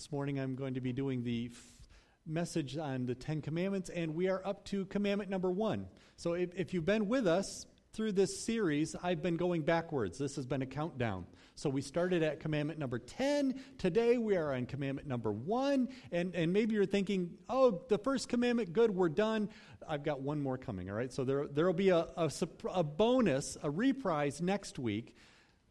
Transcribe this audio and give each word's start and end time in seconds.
This 0.00 0.10
morning 0.10 0.40
I'm 0.40 0.54
going 0.54 0.72
to 0.72 0.80
be 0.80 0.94
doing 0.94 1.22
the 1.24 1.50
f- 1.52 1.62
message 2.24 2.78
on 2.78 3.04
the 3.04 3.14
Ten 3.14 3.42
Commandments, 3.42 3.90
and 3.90 4.14
we 4.14 4.30
are 4.30 4.40
up 4.46 4.64
to 4.68 4.86
commandment 4.86 5.28
number 5.28 5.50
one. 5.50 5.88
So 6.16 6.32
if, 6.32 6.54
if 6.56 6.72
you've 6.72 6.86
been 6.86 7.06
with 7.06 7.26
us 7.26 7.66
through 7.92 8.12
this 8.12 8.46
series, 8.46 8.96
I've 9.02 9.20
been 9.20 9.36
going 9.36 9.60
backwards. 9.60 10.16
This 10.16 10.36
has 10.36 10.46
been 10.46 10.62
a 10.62 10.66
countdown. 10.66 11.26
So 11.54 11.68
we 11.68 11.82
started 11.82 12.22
at 12.22 12.40
commandment 12.40 12.78
number 12.78 12.98
10. 12.98 13.60
Today 13.76 14.16
we 14.16 14.38
are 14.38 14.54
on 14.54 14.64
commandment 14.64 15.06
number 15.06 15.32
1. 15.32 15.86
And, 16.12 16.34
and 16.34 16.50
maybe 16.50 16.76
you're 16.76 16.86
thinking, 16.86 17.32
oh, 17.50 17.82
the 17.90 17.98
first 17.98 18.30
commandment, 18.30 18.72
good, 18.72 18.90
we're 18.90 19.10
done. 19.10 19.50
I've 19.86 20.02
got 20.02 20.22
one 20.22 20.40
more 20.40 20.56
coming, 20.56 20.88
all 20.88 20.96
right? 20.96 21.12
So 21.12 21.24
there 21.24 21.46
there 21.46 21.66
will 21.66 21.74
be 21.74 21.90
a, 21.90 22.06
a, 22.16 22.30
a 22.72 22.82
bonus, 22.82 23.58
a 23.62 23.70
reprise 23.70 24.40
next 24.40 24.78
week, 24.78 25.14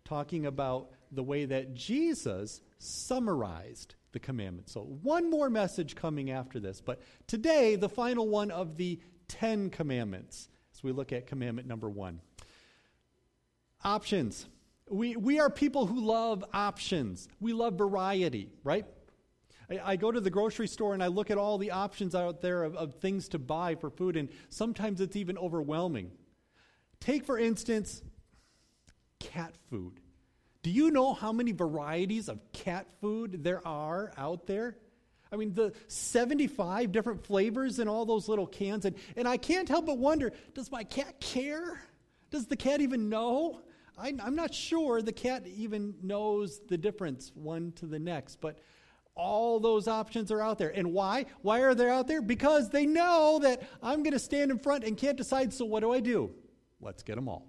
talking 0.05 0.45
about 0.45 0.91
the 1.11 1.23
way 1.23 1.45
that 1.45 1.73
Jesus 1.73 2.61
summarized 2.77 3.95
the 4.11 4.19
commandments. 4.19 4.71
So, 4.71 4.81
one 4.81 5.29
more 5.29 5.49
message 5.49 5.95
coming 5.95 6.31
after 6.31 6.59
this. 6.59 6.81
But 6.81 7.01
today, 7.27 7.75
the 7.75 7.89
final 7.89 8.27
one 8.27 8.51
of 8.51 8.77
the 8.77 8.99
Ten 9.27 9.69
Commandments, 9.69 10.49
as 10.73 10.83
we 10.83 10.91
look 10.91 11.13
at 11.13 11.27
commandment 11.27 11.67
number 11.67 11.89
one. 11.89 12.19
Options. 13.83 14.47
We, 14.89 15.15
we 15.15 15.39
are 15.39 15.49
people 15.49 15.85
who 15.85 16.01
love 16.01 16.43
options, 16.51 17.27
we 17.39 17.53
love 17.53 17.77
variety, 17.77 18.49
right? 18.63 18.85
I, 19.69 19.91
I 19.91 19.95
go 19.95 20.11
to 20.11 20.19
the 20.19 20.31
grocery 20.31 20.67
store 20.67 20.95
and 20.95 21.03
I 21.03 21.07
look 21.07 21.29
at 21.29 21.37
all 21.37 21.59
the 21.59 21.71
options 21.71 22.15
out 22.15 22.41
there 22.41 22.63
of, 22.63 22.75
of 22.75 22.95
things 22.95 23.29
to 23.29 23.39
buy 23.39 23.75
for 23.75 23.89
food, 23.89 24.17
and 24.17 24.29
sometimes 24.49 24.99
it's 24.99 25.15
even 25.15 25.37
overwhelming. 25.37 26.11
Take, 26.99 27.23
for 27.23 27.37
instance, 27.37 28.01
cat 29.19 29.53
food. 29.69 29.99
Do 30.61 30.69
you 30.69 30.91
know 30.91 31.13
how 31.13 31.31
many 31.31 31.51
varieties 31.51 32.27
of 32.27 32.39
cat 32.51 32.87
food 32.99 33.43
there 33.43 33.65
are 33.65 34.11
out 34.17 34.45
there? 34.45 34.77
I 35.31 35.35
mean, 35.35 35.53
the 35.53 35.73
75 35.87 36.91
different 36.91 37.25
flavors 37.25 37.79
in 37.79 37.87
all 37.87 38.05
those 38.05 38.27
little 38.27 38.47
cans. 38.47 38.85
And, 38.85 38.95
and 39.15 39.27
I 39.27 39.37
can't 39.37 39.69
help 39.69 39.85
but 39.85 39.97
wonder 39.97 40.33
does 40.53 40.71
my 40.71 40.83
cat 40.83 41.19
care? 41.19 41.81
Does 42.31 42.47
the 42.47 42.57
cat 42.57 42.81
even 42.81 43.09
know? 43.09 43.61
I, 43.97 44.13
I'm 44.21 44.35
not 44.35 44.53
sure 44.53 45.01
the 45.01 45.13
cat 45.13 45.45
even 45.47 45.93
knows 46.01 46.61
the 46.67 46.77
difference 46.77 47.31
one 47.35 47.71
to 47.73 47.85
the 47.85 47.99
next. 47.99 48.41
But 48.41 48.59
all 49.15 49.59
those 49.59 49.87
options 49.87 50.31
are 50.31 50.41
out 50.41 50.57
there. 50.57 50.69
And 50.69 50.93
why? 50.93 51.25
Why 51.41 51.59
are 51.61 51.75
they 51.75 51.89
out 51.89 52.07
there? 52.07 52.21
Because 52.21 52.69
they 52.69 52.85
know 52.85 53.39
that 53.43 53.61
I'm 53.83 54.01
going 54.03 54.13
to 54.13 54.19
stand 54.19 54.51
in 54.51 54.57
front 54.59 54.83
and 54.83 54.97
can't 54.97 55.17
decide, 55.17 55.53
so 55.53 55.65
what 55.65 55.81
do 55.81 55.91
I 55.91 55.99
do? 55.99 56.31
Let's 56.81 57.03
get 57.03 57.15
them 57.15 57.27
all. 57.27 57.45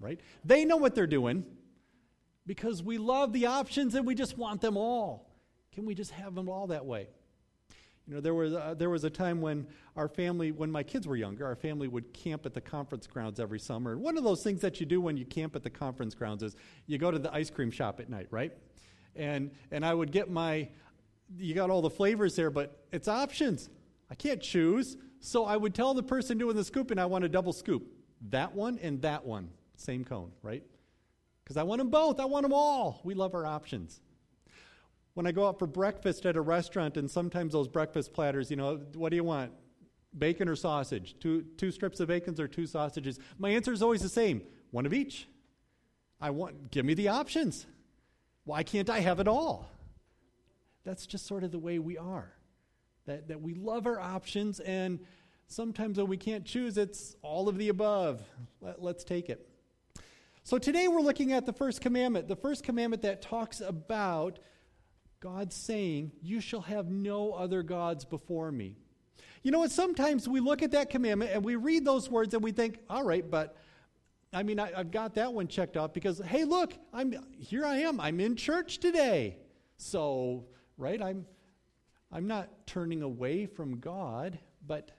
Right? 0.00 0.20
They 0.44 0.64
know 0.64 0.76
what 0.76 0.94
they're 0.94 1.06
doing 1.06 1.44
because 2.46 2.82
we 2.82 2.98
love 2.98 3.32
the 3.32 3.46
options 3.46 3.94
and 3.94 4.06
we 4.06 4.14
just 4.14 4.36
want 4.36 4.60
them 4.60 4.76
all. 4.76 5.30
Can 5.72 5.86
we 5.86 5.94
just 5.94 6.10
have 6.12 6.34
them 6.34 6.48
all 6.48 6.68
that 6.68 6.84
way? 6.84 7.08
You 8.06 8.14
know, 8.16 8.20
there 8.20 8.34
was, 8.34 8.52
a, 8.52 8.74
there 8.76 8.90
was 8.90 9.04
a 9.04 9.10
time 9.10 9.40
when 9.40 9.68
our 9.94 10.08
family, 10.08 10.50
when 10.50 10.70
my 10.70 10.82
kids 10.82 11.06
were 11.06 11.14
younger, 11.14 11.46
our 11.46 11.54
family 11.54 11.86
would 11.86 12.12
camp 12.12 12.44
at 12.44 12.54
the 12.54 12.60
conference 12.60 13.06
grounds 13.06 13.38
every 13.38 13.60
summer. 13.60 13.92
And 13.92 14.00
one 14.00 14.18
of 14.18 14.24
those 14.24 14.42
things 14.42 14.60
that 14.62 14.80
you 14.80 14.86
do 14.86 15.00
when 15.00 15.16
you 15.16 15.24
camp 15.24 15.54
at 15.54 15.62
the 15.62 15.70
conference 15.70 16.14
grounds 16.14 16.42
is 16.42 16.56
you 16.86 16.98
go 16.98 17.12
to 17.12 17.20
the 17.20 17.32
ice 17.32 17.50
cream 17.50 17.70
shop 17.70 18.00
at 18.00 18.10
night, 18.10 18.26
right? 18.30 18.52
And, 19.14 19.52
and 19.70 19.84
I 19.84 19.94
would 19.94 20.10
get 20.10 20.28
my, 20.28 20.68
you 21.38 21.54
got 21.54 21.70
all 21.70 21.82
the 21.82 21.90
flavors 21.90 22.34
there, 22.34 22.50
but 22.50 22.84
it's 22.90 23.06
options. 23.06 23.68
I 24.10 24.16
can't 24.16 24.40
choose. 24.40 24.96
So 25.20 25.44
I 25.44 25.56
would 25.56 25.74
tell 25.74 25.94
the 25.94 26.02
person 26.02 26.36
doing 26.36 26.56
the 26.56 26.64
scooping, 26.64 26.98
I 26.98 27.06
want 27.06 27.24
a 27.24 27.28
double 27.28 27.52
scoop. 27.52 27.86
That 28.30 28.54
one 28.54 28.78
and 28.82 29.00
that 29.02 29.24
one, 29.24 29.50
same 29.76 30.04
cone, 30.04 30.32
right? 30.42 30.64
Because 31.50 31.60
I 31.60 31.64
want 31.64 31.80
them 31.80 31.90
both. 31.90 32.20
I 32.20 32.26
want 32.26 32.44
them 32.44 32.52
all. 32.52 33.00
We 33.02 33.12
love 33.14 33.34
our 33.34 33.44
options. 33.44 34.00
When 35.14 35.26
I 35.26 35.32
go 35.32 35.48
out 35.48 35.58
for 35.58 35.66
breakfast 35.66 36.24
at 36.24 36.36
a 36.36 36.40
restaurant, 36.40 36.96
and 36.96 37.10
sometimes 37.10 37.54
those 37.54 37.66
breakfast 37.66 38.12
platters, 38.12 38.52
you 38.52 38.56
know, 38.56 38.76
what 38.94 39.10
do 39.10 39.16
you 39.16 39.24
want? 39.24 39.50
Bacon 40.16 40.48
or 40.48 40.54
sausage? 40.54 41.16
Two, 41.18 41.44
two 41.56 41.72
strips 41.72 41.98
of 41.98 42.06
bacon 42.06 42.40
or 42.40 42.46
two 42.46 42.68
sausages? 42.68 43.18
My 43.36 43.50
answer 43.50 43.72
is 43.72 43.82
always 43.82 44.00
the 44.00 44.08
same 44.08 44.42
one 44.70 44.86
of 44.86 44.94
each. 44.94 45.26
I 46.20 46.30
want, 46.30 46.70
give 46.70 46.86
me 46.86 46.94
the 46.94 47.08
options. 47.08 47.66
Why 48.44 48.62
can't 48.62 48.88
I 48.88 49.00
have 49.00 49.18
it 49.18 49.26
all? 49.26 49.68
That's 50.84 51.04
just 51.04 51.26
sort 51.26 51.42
of 51.42 51.50
the 51.50 51.58
way 51.58 51.80
we 51.80 51.98
are. 51.98 52.32
That, 53.06 53.26
that 53.26 53.40
we 53.42 53.54
love 53.54 53.88
our 53.88 53.98
options, 53.98 54.60
and 54.60 55.00
sometimes 55.48 55.98
when 55.98 56.06
we 56.06 56.16
can't 56.16 56.44
choose, 56.44 56.78
it's 56.78 57.16
all 57.22 57.48
of 57.48 57.58
the 57.58 57.70
above. 57.70 58.22
Let, 58.60 58.80
let's 58.80 59.02
take 59.02 59.28
it. 59.28 59.49
So 60.50 60.58
today 60.58 60.88
we're 60.88 61.00
looking 61.00 61.32
at 61.32 61.46
the 61.46 61.52
first 61.52 61.80
commandment, 61.80 62.26
the 62.26 62.34
first 62.34 62.64
commandment 62.64 63.02
that 63.02 63.22
talks 63.22 63.60
about 63.60 64.40
God 65.20 65.52
saying, 65.52 66.10
You 66.22 66.40
shall 66.40 66.62
have 66.62 66.90
no 66.90 67.34
other 67.34 67.62
gods 67.62 68.04
before 68.04 68.50
me. 68.50 68.74
You 69.44 69.52
know 69.52 69.60
what? 69.60 69.70
Sometimes 69.70 70.28
we 70.28 70.40
look 70.40 70.62
at 70.62 70.72
that 70.72 70.90
commandment 70.90 71.30
and 71.32 71.44
we 71.44 71.54
read 71.54 71.84
those 71.84 72.10
words 72.10 72.34
and 72.34 72.42
we 72.42 72.50
think, 72.50 72.80
All 72.90 73.04
right, 73.04 73.30
but 73.30 73.56
I 74.32 74.42
mean, 74.42 74.58
I, 74.58 74.72
have 74.72 74.90
got 74.90 75.14
that 75.14 75.32
one 75.32 75.46
checked 75.46 75.76
off 75.76 75.92
because, 75.92 76.18
hey, 76.18 76.42
look, 76.42 76.72
I'm 76.92 77.14
here. 77.38 77.64
I 77.64 77.76
am. 77.82 78.00
I'm 78.00 78.18
in 78.18 78.34
church 78.34 78.78
today. 78.78 79.36
So, 79.76 80.46
right? 80.76 81.00
I'm, 81.00 81.26
I'm 82.10 82.26
not 82.26 82.66
turning 82.66 83.02
away 83.02 83.46
from 83.46 83.78
God, 83.78 84.36
but 84.66 84.90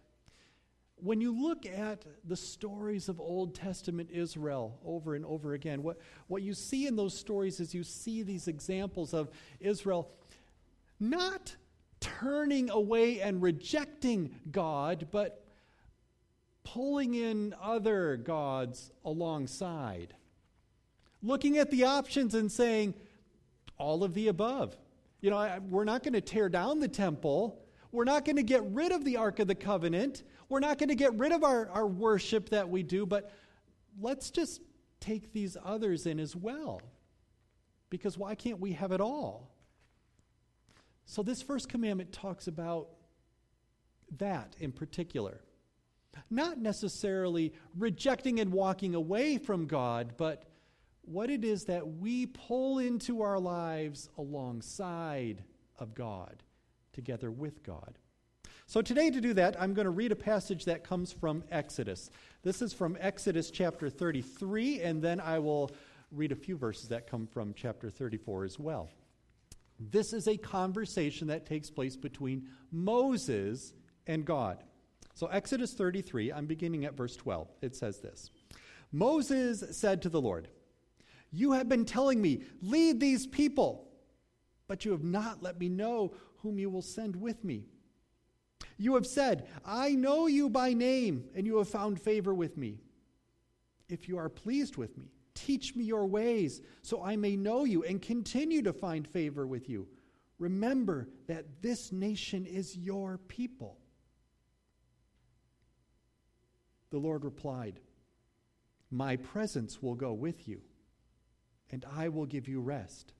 when 1.01 1.19
you 1.19 1.31
look 1.31 1.65
at 1.65 2.05
the 2.23 2.35
stories 2.35 3.09
of 3.09 3.19
Old 3.19 3.55
Testament 3.55 4.09
Israel 4.11 4.79
over 4.85 5.15
and 5.15 5.25
over 5.25 5.53
again, 5.53 5.81
what, 5.81 5.97
what 6.27 6.43
you 6.43 6.53
see 6.53 6.87
in 6.87 6.95
those 6.95 7.17
stories 7.17 7.59
is 7.59 7.73
you 7.73 7.83
see 7.83 8.23
these 8.23 8.47
examples 8.47 9.13
of 9.13 9.29
Israel 9.59 10.11
not 10.99 11.55
turning 11.99 12.69
away 12.69 13.19
and 13.19 13.41
rejecting 13.41 14.35
God, 14.51 15.07
but 15.11 15.43
pulling 16.63 17.15
in 17.15 17.55
other 17.61 18.17
gods 18.17 18.91
alongside. 19.03 20.13
Looking 21.23 21.57
at 21.57 21.71
the 21.71 21.85
options 21.85 22.35
and 22.35 22.51
saying, 22.51 22.93
all 23.77 24.03
of 24.03 24.13
the 24.13 24.27
above. 24.27 24.77
You 25.21 25.31
know, 25.31 25.37
I, 25.37 25.59
we're 25.59 25.83
not 25.83 26.03
going 26.03 26.13
to 26.13 26.21
tear 26.21 26.49
down 26.49 26.79
the 26.79 26.87
temple. 26.87 27.60
We're 27.91 28.05
not 28.05 28.25
going 28.25 28.37
to 28.37 28.43
get 28.43 28.63
rid 28.65 28.91
of 28.91 29.03
the 29.03 29.17
Ark 29.17 29.39
of 29.39 29.47
the 29.47 29.55
Covenant. 29.55 30.23
We're 30.49 30.59
not 30.59 30.77
going 30.77 30.89
to 30.89 30.95
get 30.95 31.13
rid 31.15 31.31
of 31.31 31.43
our, 31.43 31.69
our 31.69 31.87
worship 31.87 32.49
that 32.49 32.69
we 32.69 32.83
do, 32.83 33.05
but 33.05 33.31
let's 33.99 34.29
just 34.29 34.61
take 34.99 35.33
these 35.33 35.57
others 35.63 36.05
in 36.05 36.19
as 36.19 36.35
well. 36.35 36.81
Because 37.89 38.17
why 38.17 38.35
can't 38.35 38.59
we 38.59 38.71
have 38.73 38.91
it 38.91 39.01
all? 39.01 39.51
So, 41.05 41.23
this 41.23 41.41
first 41.41 41.67
commandment 41.67 42.13
talks 42.13 42.47
about 42.47 42.87
that 44.17 44.55
in 44.59 44.71
particular. 44.71 45.41
Not 46.29 46.57
necessarily 46.57 47.53
rejecting 47.77 48.39
and 48.39 48.51
walking 48.51 48.95
away 48.95 49.37
from 49.37 49.65
God, 49.65 50.13
but 50.17 50.43
what 51.01 51.29
it 51.29 51.43
is 51.43 51.65
that 51.65 51.85
we 51.85 52.27
pull 52.27 52.79
into 52.79 53.21
our 53.21 53.39
lives 53.39 54.09
alongside 54.17 55.43
of 55.79 55.93
God, 55.93 56.43
together 56.93 57.31
with 57.31 57.63
God. 57.63 57.97
So, 58.67 58.81
today, 58.81 59.09
to 59.09 59.19
do 59.19 59.33
that, 59.33 59.61
I'm 59.61 59.73
going 59.73 59.85
to 59.85 59.91
read 59.91 60.11
a 60.11 60.15
passage 60.15 60.65
that 60.65 60.83
comes 60.83 61.11
from 61.11 61.43
Exodus. 61.51 62.09
This 62.43 62.61
is 62.61 62.71
from 62.73 62.97
Exodus 63.01 63.51
chapter 63.51 63.89
33, 63.89 64.81
and 64.81 65.01
then 65.01 65.19
I 65.19 65.39
will 65.39 65.71
read 66.11 66.31
a 66.31 66.35
few 66.35 66.55
verses 66.55 66.87
that 66.89 67.09
come 67.09 67.27
from 67.27 67.53
chapter 67.53 67.89
34 67.89 68.45
as 68.45 68.59
well. 68.59 68.89
This 69.77 70.13
is 70.13 70.27
a 70.27 70.37
conversation 70.37 71.27
that 71.27 71.45
takes 71.45 71.69
place 71.69 71.97
between 71.97 72.47
Moses 72.71 73.73
and 74.07 74.23
God. 74.23 74.63
So, 75.15 75.27
Exodus 75.27 75.73
33, 75.73 76.31
I'm 76.31 76.45
beginning 76.45 76.85
at 76.85 76.95
verse 76.95 77.15
12. 77.15 77.49
It 77.61 77.75
says 77.75 77.99
this 77.99 78.31
Moses 78.91 79.77
said 79.77 80.01
to 80.03 80.09
the 80.09 80.21
Lord, 80.21 80.47
You 81.31 81.53
have 81.53 81.67
been 81.67 81.85
telling 81.85 82.21
me, 82.21 82.43
lead 82.61 82.99
these 82.99 83.27
people, 83.27 83.89
but 84.67 84.85
you 84.85 84.91
have 84.91 85.03
not 85.03 85.43
let 85.43 85.59
me 85.59 85.67
know 85.67 86.13
whom 86.41 86.59
you 86.59 86.69
will 86.69 86.81
send 86.81 87.15
with 87.15 87.43
me. 87.43 87.65
You 88.77 88.95
have 88.95 89.05
said, 89.05 89.47
I 89.65 89.91
know 89.91 90.27
you 90.27 90.49
by 90.49 90.73
name, 90.73 91.25
and 91.35 91.45
you 91.45 91.57
have 91.57 91.69
found 91.69 92.01
favor 92.01 92.33
with 92.33 92.57
me. 92.57 92.79
If 93.89 94.07
you 94.07 94.17
are 94.17 94.29
pleased 94.29 94.77
with 94.77 94.97
me, 94.97 95.11
teach 95.35 95.75
me 95.75 95.83
your 95.83 96.05
ways, 96.05 96.61
so 96.81 97.03
I 97.03 97.15
may 97.15 97.35
know 97.35 97.63
you 97.63 97.83
and 97.83 98.01
continue 98.01 98.61
to 98.63 98.73
find 98.73 99.07
favor 99.07 99.45
with 99.45 99.69
you. 99.69 99.87
Remember 100.39 101.09
that 101.27 101.61
this 101.61 101.91
nation 101.91 102.45
is 102.45 102.75
your 102.75 103.19
people. 103.27 103.77
The 106.89 106.97
Lord 106.97 107.23
replied, 107.23 107.79
My 108.89 109.15
presence 109.15 109.81
will 109.81 109.95
go 109.95 110.13
with 110.13 110.47
you, 110.47 110.61
and 111.69 111.85
I 111.95 112.09
will 112.09 112.25
give 112.25 112.47
you 112.47 112.61
rest. 112.61 113.13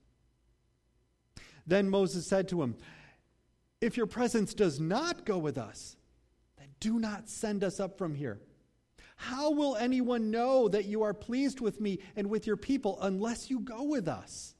Then 1.66 1.88
Moses 1.88 2.26
said 2.26 2.48
to 2.48 2.62
him, 2.62 2.76
if 3.82 3.96
your 3.96 4.06
presence 4.06 4.54
does 4.54 4.80
not 4.80 5.26
go 5.26 5.36
with 5.36 5.58
us, 5.58 5.96
then 6.56 6.68
do 6.80 6.98
not 6.98 7.28
send 7.28 7.64
us 7.64 7.80
up 7.80 7.98
from 7.98 8.14
here. 8.14 8.40
How 9.16 9.50
will 9.50 9.76
anyone 9.76 10.30
know 10.30 10.68
that 10.68 10.86
you 10.86 11.02
are 11.02 11.12
pleased 11.12 11.60
with 11.60 11.80
me 11.80 11.98
and 12.16 12.30
with 12.30 12.46
your 12.46 12.56
people 12.56 12.98
unless 13.02 13.50
you 13.50 13.60
go 13.60 13.82
with 13.82 14.08
us? 14.08 14.54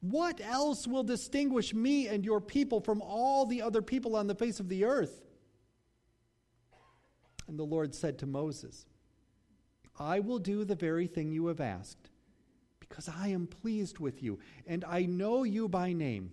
What 0.00 0.40
else 0.40 0.86
will 0.86 1.02
distinguish 1.02 1.74
me 1.74 2.06
and 2.06 2.24
your 2.24 2.40
people 2.40 2.80
from 2.80 3.02
all 3.02 3.46
the 3.46 3.62
other 3.62 3.82
people 3.82 4.14
on 4.14 4.28
the 4.28 4.34
face 4.34 4.60
of 4.60 4.68
the 4.68 4.84
earth? 4.84 5.22
And 7.48 7.58
the 7.58 7.64
Lord 7.64 7.94
said 7.94 8.18
to 8.18 8.26
Moses, 8.26 8.86
I 9.98 10.20
will 10.20 10.38
do 10.38 10.64
the 10.64 10.74
very 10.74 11.06
thing 11.06 11.32
you 11.32 11.46
have 11.46 11.60
asked, 11.60 12.10
because 12.78 13.08
I 13.08 13.28
am 13.28 13.46
pleased 13.46 13.98
with 13.98 14.22
you, 14.22 14.38
and 14.66 14.84
I 14.84 15.06
know 15.06 15.42
you 15.42 15.68
by 15.68 15.92
name. 15.92 16.32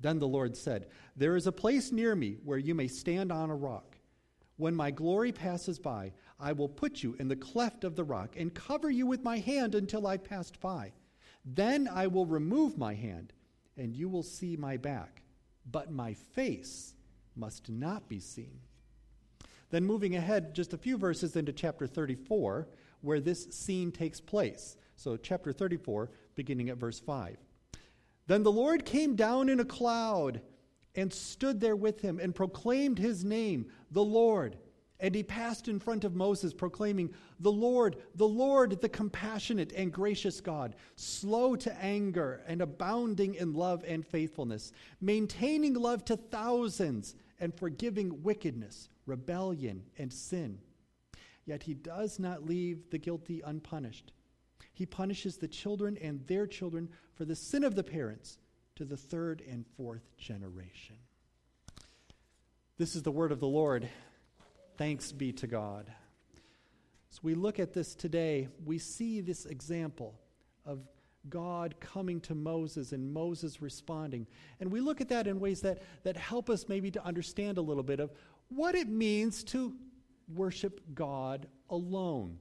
Then 0.00 0.18
the 0.18 0.28
Lord 0.28 0.56
said, 0.56 0.86
There 1.16 1.36
is 1.36 1.46
a 1.46 1.52
place 1.52 1.92
near 1.92 2.14
me 2.14 2.38
where 2.44 2.58
you 2.58 2.74
may 2.74 2.88
stand 2.88 3.30
on 3.30 3.50
a 3.50 3.56
rock. 3.56 3.96
When 4.56 4.74
my 4.74 4.90
glory 4.90 5.32
passes 5.32 5.78
by, 5.78 6.12
I 6.38 6.52
will 6.52 6.68
put 6.68 7.02
you 7.02 7.16
in 7.18 7.28
the 7.28 7.36
cleft 7.36 7.84
of 7.84 7.96
the 7.96 8.04
rock 8.04 8.34
and 8.36 8.54
cover 8.54 8.90
you 8.90 9.06
with 9.06 9.22
my 9.22 9.38
hand 9.38 9.74
until 9.74 10.06
I 10.06 10.16
passed 10.16 10.60
by. 10.60 10.92
Then 11.44 11.88
I 11.90 12.06
will 12.06 12.26
remove 12.26 12.76
my 12.76 12.94
hand, 12.94 13.32
and 13.76 13.94
you 13.94 14.08
will 14.08 14.22
see 14.22 14.56
my 14.56 14.76
back, 14.76 15.22
but 15.70 15.90
my 15.90 16.14
face 16.14 16.94
must 17.36 17.70
not 17.70 18.08
be 18.08 18.20
seen. 18.20 18.60
Then, 19.70 19.86
moving 19.86 20.16
ahead 20.16 20.54
just 20.54 20.72
a 20.72 20.78
few 20.78 20.98
verses 20.98 21.36
into 21.36 21.52
chapter 21.52 21.86
34, 21.86 22.68
where 23.02 23.20
this 23.20 23.46
scene 23.50 23.92
takes 23.92 24.20
place. 24.20 24.76
So, 24.96 25.16
chapter 25.16 25.52
34, 25.52 26.10
beginning 26.34 26.70
at 26.70 26.76
verse 26.76 26.98
5. 26.98 27.38
Then 28.30 28.44
the 28.44 28.52
Lord 28.52 28.84
came 28.84 29.16
down 29.16 29.48
in 29.48 29.58
a 29.58 29.64
cloud 29.64 30.40
and 30.94 31.12
stood 31.12 31.58
there 31.58 31.74
with 31.74 32.00
him 32.00 32.20
and 32.20 32.32
proclaimed 32.32 32.96
his 32.96 33.24
name, 33.24 33.66
the 33.90 34.04
Lord. 34.04 34.56
And 35.00 35.16
he 35.16 35.24
passed 35.24 35.66
in 35.66 35.80
front 35.80 36.04
of 36.04 36.14
Moses, 36.14 36.54
proclaiming, 36.54 37.12
The 37.40 37.50
Lord, 37.50 37.96
the 38.14 38.28
Lord, 38.28 38.80
the 38.80 38.88
compassionate 38.88 39.72
and 39.72 39.92
gracious 39.92 40.40
God, 40.40 40.76
slow 40.94 41.56
to 41.56 41.74
anger 41.82 42.44
and 42.46 42.62
abounding 42.62 43.34
in 43.34 43.52
love 43.52 43.82
and 43.84 44.06
faithfulness, 44.06 44.70
maintaining 45.00 45.74
love 45.74 46.04
to 46.04 46.16
thousands 46.16 47.16
and 47.40 47.52
forgiving 47.52 48.22
wickedness, 48.22 48.90
rebellion, 49.06 49.82
and 49.98 50.12
sin. 50.12 50.60
Yet 51.46 51.64
he 51.64 51.74
does 51.74 52.20
not 52.20 52.46
leave 52.46 52.90
the 52.90 52.98
guilty 52.98 53.42
unpunished. 53.44 54.12
He 54.80 54.86
punishes 54.86 55.36
the 55.36 55.46
children 55.46 55.98
and 56.00 56.26
their 56.26 56.46
children 56.46 56.88
for 57.12 57.26
the 57.26 57.36
sin 57.36 57.64
of 57.64 57.74
the 57.74 57.82
parents 57.82 58.38
to 58.76 58.86
the 58.86 58.96
third 58.96 59.42
and 59.46 59.66
fourth 59.76 60.08
generation. 60.16 60.96
This 62.78 62.96
is 62.96 63.02
the 63.02 63.10
word 63.10 63.30
of 63.30 63.40
the 63.40 63.46
Lord. 63.46 63.86
Thanks 64.78 65.12
be 65.12 65.34
to 65.34 65.46
God. 65.46 65.92
As 67.12 67.22
we 67.22 67.34
look 67.34 67.58
at 67.58 67.74
this 67.74 67.94
today, 67.94 68.48
we 68.64 68.78
see 68.78 69.20
this 69.20 69.44
example 69.44 70.18
of 70.64 70.78
God 71.28 71.74
coming 71.80 72.18
to 72.22 72.34
Moses 72.34 72.92
and 72.92 73.12
Moses 73.12 73.60
responding. 73.60 74.26
And 74.60 74.72
we 74.72 74.80
look 74.80 75.02
at 75.02 75.10
that 75.10 75.26
in 75.26 75.40
ways 75.40 75.60
that, 75.60 75.82
that 76.04 76.16
help 76.16 76.48
us 76.48 76.70
maybe 76.70 76.90
to 76.92 77.04
understand 77.04 77.58
a 77.58 77.60
little 77.60 77.82
bit 77.82 78.00
of 78.00 78.12
what 78.48 78.74
it 78.74 78.88
means 78.88 79.44
to 79.44 79.74
worship 80.34 80.80
God 80.94 81.48
alone. 81.68 82.38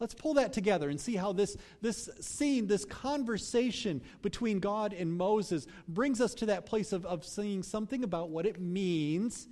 Let's 0.00 0.14
pull 0.14 0.34
that 0.34 0.52
together 0.52 0.88
and 0.88 1.00
see 1.00 1.16
how 1.16 1.32
this, 1.32 1.56
this 1.80 2.08
scene, 2.20 2.66
this 2.66 2.84
conversation 2.84 4.00
between 4.22 4.60
God 4.60 4.92
and 4.92 5.12
Moses 5.12 5.66
brings 5.88 6.20
us 6.20 6.34
to 6.34 6.46
that 6.46 6.66
place 6.66 6.92
of, 6.92 7.04
of 7.04 7.24
seeing 7.24 7.62
something 7.62 8.04
about 8.04 8.30
what 8.30 8.46
it 8.46 8.60
means 8.60 9.48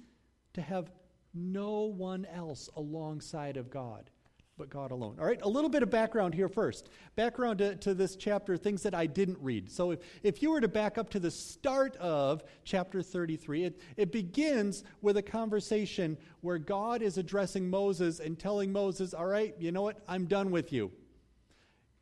to 0.54 0.62
have 0.62 0.90
no 1.34 1.82
one 1.82 2.24
else 2.26 2.70
alongside 2.76 3.56
of 3.56 3.70
God 3.70 4.10
but 4.58 4.70
God 4.70 4.90
alone. 4.90 5.16
All 5.20 5.26
right, 5.26 5.40
a 5.42 5.48
little 5.48 5.68
bit 5.68 5.82
of 5.82 5.90
background 5.90 6.34
here 6.34 6.48
first. 6.48 6.88
Background 7.14 7.58
to, 7.58 7.76
to, 7.76 7.92
this 7.92 8.16
chapter, 8.16 8.56
things 8.56 8.82
that 8.84 8.94
I 8.94 9.06
didn't 9.06 9.38
read. 9.40 9.70
So 9.70 9.90
if, 9.90 10.00
if 10.22 10.42
you 10.42 10.50
were 10.50 10.60
to 10.60 10.68
back 10.68 10.96
up 10.96 11.10
to 11.10 11.20
the 11.20 11.30
start 11.30 11.94
of 11.96 12.42
chapter 12.64 13.02
33, 13.02 13.64
it, 13.64 13.80
it 13.96 14.12
begins 14.12 14.82
with 15.02 15.18
a 15.18 15.22
conversation 15.22 16.16
where 16.40 16.58
God 16.58 17.02
is 17.02 17.18
addressing 17.18 17.68
Moses 17.68 18.18
and 18.18 18.38
telling 18.38 18.72
Moses, 18.72 19.12
All 19.12 19.26
right, 19.26 19.54
you 19.58 19.72
know 19.72 19.82
what? 19.82 20.02
I'm 20.08 20.24
done 20.24 20.50
with 20.50 20.72
you. 20.72 20.90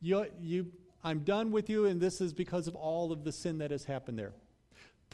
You, 0.01 0.27
you. 0.41 0.67
I'm 1.03 1.21
done 1.21 1.51
with 1.51 1.69
you, 1.69 1.87
and 1.87 2.01
this 2.01 2.21
is 2.21 2.33
because 2.33 2.67
of 2.67 2.75
all 2.75 3.12
of 3.12 3.25
the 3.25 3.33
sin 3.33 3.59
that 3.59 3.71
has 3.73 3.85
happened 3.85 4.19
there 4.19 4.33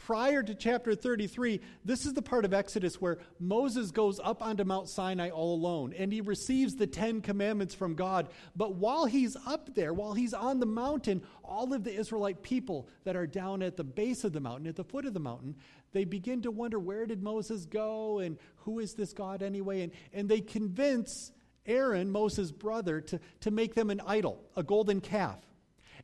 prior 0.05 0.41
to 0.41 0.55
chapter 0.55 0.95
33, 0.95 1.61
this 1.85 2.05
is 2.05 2.13
the 2.13 2.21
part 2.21 2.43
of 2.43 2.53
Exodus 2.53 2.99
where 2.99 3.19
Moses 3.39 3.91
goes 3.91 4.19
up 4.23 4.41
onto 4.41 4.63
Mount 4.63 4.89
Sinai 4.89 5.29
all 5.29 5.53
alone 5.53 5.93
and 5.97 6.11
he 6.11 6.21
receives 6.21 6.75
the 6.75 6.87
Ten 6.87 7.21
Commandments 7.21 7.75
from 7.75 7.93
God. 7.93 8.29
But 8.55 8.75
while 8.75 9.05
he's 9.05 9.37
up 9.45 9.73
there, 9.75 9.93
while 9.93 10.13
he's 10.13 10.33
on 10.33 10.59
the 10.59 10.65
mountain, 10.65 11.21
all 11.43 11.71
of 11.73 11.83
the 11.83 11.93
Israelite 11.93 12.41
people 12.41 12.89
that 13.03 13.15
are 13.15 13.27
down 13.27 13.61
at 13.61 13.77
the 13.77 13.83
base 13.83 14.23
of 14.23 14.33
the 14.33 14.39
mountain, 14.39 14.67
at 14.67 14.75
the 14.75 14.83
foot 14.83 15.05
of 15.05 15.13
the 15.13 15.19
mountain, 15.19 15.55
they 15.93 16.03
begin 16.03 16.41
to 16.41 16.51
wonder 16.51 16.79
where 16.79 17.05
did 17.05 17.21
Moses 17.21 17.65
go 17.65 18.19
and 18.19 18.37
who 18.57 18.79
is 18.79 18.95
this 18.95 19.13
God 19.13 19.43
anyway? 19.43 19.81
And, 19.81 19.91
and 20.13 20.27
they 20.27 20.41
convince 20.41 21.31
Aaron, 21.67 22.09
Moses' 22.09 22.51
brother, 22.51 23.01
to, 23.01 23.19
to 23.41 23.51
make 23.51 23.75
them 23.75 23.91
an 23.91 24.01
idol, 24.07 24.41
a 24.55 24.63
golden 24.63 24.99
calf 24.99 25.37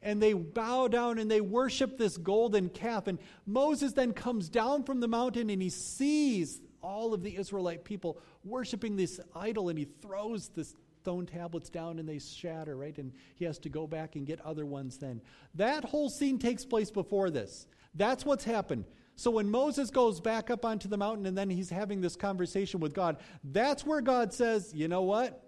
and 0.01 0.21
they 0.21 0.33
bow 0.33 0.87
down 0.87 1.17
and 1.17 1.29
they 1.29 1.41
worship 1.41 1.97
this 1.97 2.17
golden 2.17 2.69
calf. 2.69 3.07
And 3.07 3.19
Moses 3.45 3.93
then 3.93 4.13
comes 4.13 4.49
down 4.49 4.83
from 4.83 4.99
the 4.99 5.07
mountain 5.07 5.49
and 5.49 5.61
he 5.61 5.69
sees 5.69 6.61
all 6.81 7.13
of 7.13 7.23
the 7.23 7.35
Israelite 7.35 7.83
people 7.83 8.19
worshiping 8.43 8.95
this 8.95 9.19
idol 9.35 9.69
and 9.69 9.77
he 9.77 9.85
throws 9.85 10.49
the 10.49 10.65
stone 11.01 11.25
tablets 11.25 11.69
down 11.69 11.99
and 11.99 12.07
they 12.07 12.19
shatter, 12.19 12.75
right? 12.75 12.97
And 12.97 13.13
he 13.35 13.45
has 13.45 13.59
to 13.59 13.69
go 13.69 13.87
back 13.87 14.15
and 14.15 14.25
get 14.25 14.41
other 14.41 14.65
ones 14.65 14.97
then. 14.97 15.21
That 15.55 15.85
whole 15.85 16.09
scene 16.09 16.37
takes 16.37 16.65
place 16.65 16.91
before 16.91 17.29
this. 17.29 17.65
That's 17.95 18.25
what's 18.25 18.43
happened. 18.43 18.85
So 19.15 19.31
when 19.31 19.49
Moses 19.49 19.89
goes 19.89 20.21
back 20.21 20.51
up 20.51 20.63
onto 20.63 20.87
the 20.87 20.97
mountain 20.97 21.25
and 21.25 21.37
then 21.37 21.49
he's 21.49 21.69
having 21.69 22.01
this 22.01 22.15
conversation 22.15 22.79
with 22.79 22.93
God, 22.93 23.17
that's 23.43 23.85
where 23.85 24.01
God 24.01 24.31
says, 24.33 24.73
you 24.75 24.87
know 24.87 25.01
what? 25.01 25.43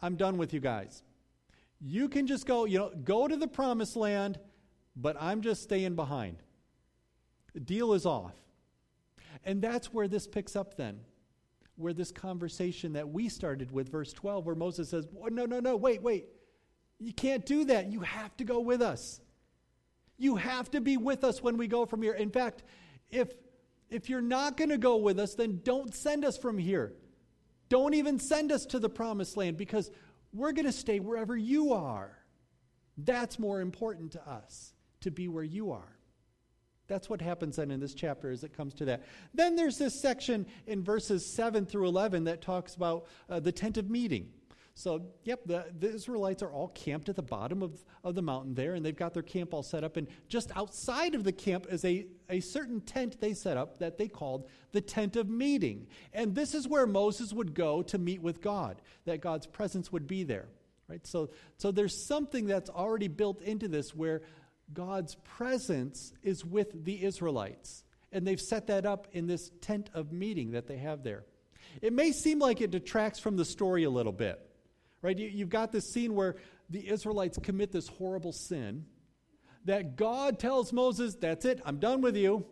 I'm 0.00 0.16
done 0.16 0.38
with 0.38 0.54
you 0.54 0.60
guys. 0.60 1.02
You 1.80 2.08
can 2.08 2.26
just 2.26 2.46
go, 2.46 2.66
you 2.66 2.78
know, 2.78 2.92
go 3.04 3.26
to 3.26 3.36
the 3.36 3.48
promised 3.48 3.96
land, 3.96 4.38
but 4.94 5.16
I'm 5.20 5.40
just 5.40 5.62
staying 5.62 5.96
behind. 5.96 6.42
The 7.54 7.60
deal 7.60 7.94
is 7.94 8.06
off. 8.06 8.34
And 9.44 9.62
that's 9.62 9.92
where 9.92 10.06
this 10.06 10.26
picks 10.26 10.54
up 10.54 10.76
then, 10.76 11.00
where 11.76 11.94
this 11.94 12.12
conversation 12.12 12.92
that 12.92 13.08
we 13.08 13.28
started 13.28 13.72
with, 13.72 13.90
verse 13.90 14.12
12, 14.12 14.44
where 14.44 14.54
Moses 14.54 14.90
says, 14.90 15.08
No, 15.30 15.46
no, 15.46 15.60
no, 15.60 15.76
wait, 15.76 16.02
wait. 16.02 16.26
You 16.98 17.14
can't 17.14 17.46
do 17.46 17.64
that. 17.64 17.90
You 17.90 18.00
have 18.00 18.36
to 18.36 18.44
go 18.44 18.60
with 18.60 18.82
us. 18.82 19.20
You 20.18 20.36
have 20.36 20.70
to 20.72 20.82
be 20.82 20.98
with 20.98 21.24
us 21.24 21.42
when 21.42 21.56
we 21.56 21.66
go 21.66 21.86
from 21.86 22.02
here. 22.02 22.12
In 22.12 22.30
fact, 22.30 22.62
if, 23.08 23.32
if 23.88 24.10
you're 24.10 24.20
not 24.20 24.58
going 24.58 24.68
to 24.68 24.76
go 24.76 24.96
with 24.96 25.18
us, 25.18 25.34
then 25.34 25.60
don't 25.64 25.94
send 25.94 26.26
us 26.26 26.36
from 26.36 26.58
here. 26.58 26.92
Don't 27.70 27.94
even 27.94 28.18
send 28.18 28.52
us 28.52 28.66
to 28.66 28.78
the 28.78 28.90
promised 28.90 29.38
land 29.38 29.56
because 29.56 29.90
we're 30.32 30.52
going 30.52 30.66
to 30.66 30.72
stay 30.72 31.00
wherever 31.00 31.36
you 31.36 31.72
are. 31.72 32.16
That's 32.96 33.38
more 33.38 33.60
important 33.60 34.12
to 34.12 34.28
us, 34.28 34.72
to 35.00 35.10
be 35.10 35.28
where 35.28 35.44
you 35.44 35.72
are. 35.72 35.96
That's 36.86 37.08
what 37.08 37.20
happens 37.20 37.56
then 37.56 37.70
in 37.70 37.78
this 37.78 37.94
chapter 37.94 38.30
as 38.30 38.42
it 38.42 38.52
comes 38.52 38.74
to 38.74 38.84
that. 38.86 39.04
Then 39.32 39.54
there's 39.54 39.78
this 39.78 40.00
section 40.00 40.44
in 40.66 40.82
verses 40.82 41.24
7 41.34 41.64
through 41.64 41.86
11 41.86 42.24
that 42.24 42.42
talks 42.42 42.74
about 42.74 43.06
uh, 43.28 43.38
the 43.38 43.52
tent 43.52 43.76
of 43.76 43.88
meeting. 43.88 44.28
So, 44.80 45.02
yep, 45.24 45.40
the, 45.44 45.66
the, 45.78 45.92
Israelites 45.92 46.42
are 46.42 46.50
all 46.50 46.68
camped 46.68 47.10
at 47.10 47.16
the 47.16 47.22
bottom 47.22 47.62
of, 47.62 47.84
of 48.02 48.14
the 48.14 48.22
mountain 48.22 48.54
there, 48.54 48.72
and 48.72 48.82
they've 48.82 48.96
got 48.96 49.12
their 49.12 49.22
camp 49.22 49.52
all 49.52 49.62
set 49.62 49.84
up. 49.84 49.98
And 49.98 50.08
just 50.26 50.50
outside 50.56 51.14
of 51.14 51.22
the 51.22 51.32
camp 51.32 51.66
is 51.68 51.84
a, 51.84 52.06
a 52.30 52.40
certain 52.40 52.80
tent 52.80 53.20
they 53.20 53.34
set 53.34 53.58
up 53.58 53.80
that 53.80 53.98
they 53.98 54.08
called 54.08 54.48
the 54.72 54.80
tent 54.80 55.16
of 55.16 55.28
meeting. 55.28 55.86
And 56.14 56.34
this 56.34 56.54
is 56.54 56.66
where 56.66 56.86
Moses 56.86 57.30
would 57.30 57.52
go 57.52 57.82
to 57.82 57.98
meet 57.98 58.22
with 58.22 58.40
God, 58.40 58.80
that 59.04 59.20
God's 59.20 59.46
presence 59.46 59.92
would 59.92 60.06
be 60.06 60.24
there. 60.24 60.48
Right? 60.88 61.06
So, 61.06 61.28
so 61.58 61.72
there's 61.72 62.06
something 62.06 62.46
that's 62.46 62.70
already 62.70 63.08
built 63.08 63.42
into 63.42 63.68
this 63.68 63.94
where 63.94 64.22
God's 64.72 65.14
presence 65.36 66.14
is 66.22 66.42
with 66.42 66.86
the 66.86 67.04
Israelites. 67.04 67.84
And 68.12 68.26
they've 68.26 68.40
set 68.40 68.68
that 68.68 68.86
up 68.86 69.08
in 69.12 69.26
this 69.26 69.50
tent 69.60 69.90
of 69.92 70.10
meeting 70.10 70.52
that 70.52 70.66
they 70.66 70.78
have 70.78 71.02
there. 71.02 71.26
It 71.82 71.92
may 71.92 72.12
seem 72.12 72.38
like 72.38 72.62
it 72.62 72.70
detracts 72.70 73.20
from 73.20 73.36
the 73.36 73.44
story 73.44 73.84
a 73.84 73.90
little 73.90 74.12
bit 74.12 74.46
right? 75.02 75.16
You, 75.18 75.40
have 75.40 75.48
got 75.48 75.72
this 75.72 75.92
scene 75.92 76.14
where 76.14 76.36
the 76.68 76.88
Israelites 76.88 77.38
commit 77.42 77.72
this 77.72 77.88
horrible 77.88 78.32
sin, 78.32 78.86
that 79.64 79.96
God 79.96 80.38
tells 80.38 80.72
Moses, 80.72 81.16
That's 81.16 81.44
it, 81.44 81.60
I'm 81.64 81.78
done 81.78 82.00
with 82.00 82.16
you. 82.16 82.46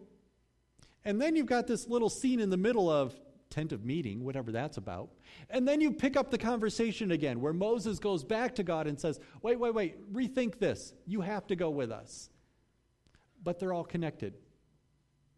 And 1.04 1.20
then 1.20 1.36
you've 1.36 1.46
got 1.46 1.66
this 1.66 1.88
little 1.88 2.10
scene 2.10 2.40
in 2.40 2.50
the 2.50 2.56
middle 2.56 2.90
of 2.90 3.14
tent 3.50 3.72
of 3.72 3.84
meeting, 3.84 4.24
whatever 4.24 4.52
that's 4.52 4.76
about. 4.76 5.10
And 5.48 5.66
then 5.66 5.80
you 5.80 5.92
pick 5.92 6.16
up 6.16 6.30
the 6.30 6.38
conversation 6.38 7.12
again 7.12 7.40
where 7.40 7.52
Moses 7.52 7.98
goes 7.98 8.24
back 8.24 8.54
to 8.56 8.62
God 8.62 8.86
and 8.86 9.00
says, 9.00 9.18
Wait, 9.42 9.58
wait, 9.58 9.74
wait, 9.74 10.12
rethink 10.12 10.58
this. 10.58 10.92
You 11.06 11.20
have 11.22 11.46
to 11.46 11.56
go 11.56 11.70
with 11.70 11.90
us. 11.90 12.28
But 13.42 13.58
they're 13.58 13.72
all 13.72 13.84
connected. 13.84 14.34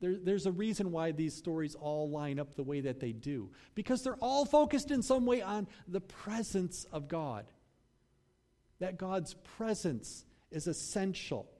There, 0.00 0.16
there's 0.16 0.46
a 0.46 0.52
reason 0.52 0.90
why 0.92 1.12
these 1.12 1.34
stories 1.34 1.74
all 1.74 2.10
line 2.10 2.38
up 2.38 2.54
the 2.56 2.62
way 2.62 2.80
that 2.80 3.00
they 3.00 3.12
do, 3.12 3.50
because 3.74 4.02
they're 4.02 4.14
all 4.16 4.44
focused 4.44 4.90
in 4.90 5.02
some 5.02 5.26
way 5.26 5.42
on 5.42 5.68
the 5.86 6.00
presence 6.00 6.84
of 6.92 7.08
God. 7.08 7.46
That 8.78 8.96
God's 8.96 9.34
presence 9.34 10.24
is 10.50 10.66
essential. 10.66 11.50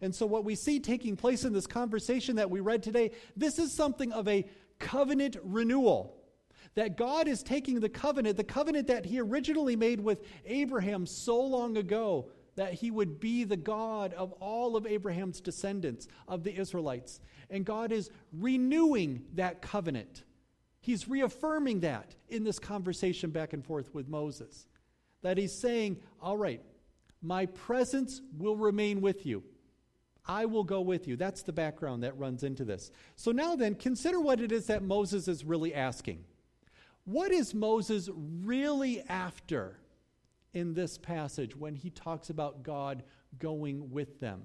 And 0.00 0.14
so, 0.14 0.26
what 0.26 0.44
we 0.44 0.54
see 0.54 0.78
taking 0.78 1.16
place 1.16 1.44
in 1.44 1.52
this 1.52 1.66
conversation 1.66 2.36
that 2.36 2.50
we 2.50 2.60
read 2.60 2.82
today, 2.82 3.10
this 3.36 3.58
is 3.58 3.72
something 3.72 4.12
of 4.12 4.28
a 4.28 4.46
covenant 4.78 5.36
renewal. 5.42 6.18
That 6.74 6.96
God 6.96 7.28
is 7.28 7.42
taking 7.42 7.80
the 7.80 7.88
covenant, 7.88 8.36
the 8.36 8.44
covenant 8.44 8.86
that 8.86 9.04
He 9.04 9.20
originally 9.20 9.76
made 9.76 10.00
with 10.00 10.22
Abraham 10.46 11.04
so 11.04 11.38
long 11.40 11.76
ago, 11.76 12.30
that 12.56 12.74
He 12.74 12.90
would 12.90 13.20
be 13.20 13.44
the 13.44 13.56
God 13.56 14.12
of 14.14 14.32
all 14.32 14.76
of 14.76 14.86
Abraham's 14.86 15.40
descendants, 15.40 16.08
of 16.28 16.44
the 16.44 16.54
Israelites. 16.54 17.20
And 17.50 17.64
God 17.64 17.92
is 17.92 18.10
renewing 18.32 19.22
that 19.34 19.62
covenant. 19.62 20.24
He's 20.80 21.08
reaffirming 21.08 21.80
that 21.80 22.14
in 22.28 22.44
this 22.44 22.58
conversation 22.58 23.30
back 23.30 23.52
and 23.52 23.64
forth 23.64 23.94
with 23.94 24.08
Moses. 24.08 24.66
That 25.22 25.38
He's 25.38 25.56
saying, 25.56 25.98
All 26.20 26.36
right, 26.36 26.62
my 27.22 27.46
presence 27.46 28.20
will 28.36 28.56
remain 28.56 29.00
with 29.00 29.24
you. 29.24 29.44
I 30.26 30.44
will 30.44 30.64
go 30.64 30.80
with 30.80 31.08
you. 31.08 31.16
That's 31.16 31.42
the 31.42 31.52
background 31.52 32.02
that 32.04 32.16
runs 32.18 32.44
into 32.44 32.64
this. 32.64 32.90
So 33.16 33.32
now 33.32 33.56
then, 33.56 33.74
consider 33.74 34.20
what 34.20 34.40
it 34.40 34.52
is 34.52 34.66
that 34.66 34.82
Moses 34.82 35.26
is 35.26 35.44
really 35.44 35.74
asking. 35.74 36.24
What 37.04 37.32
is 37.32 37.54
Moses 37.54 38.08
really 38.14 39.02
after 39.08 39.78
in 40.54 40.74
this 40.74 40.98
passage 40.98 41.56
when 41.56 41.74
he 41.74 41.90
talks 41.90 42.30
about 42.30 42.62
God 42.62 43.02
going 43.38 43.90
with 43.90 44.20
them? 44.20 44.42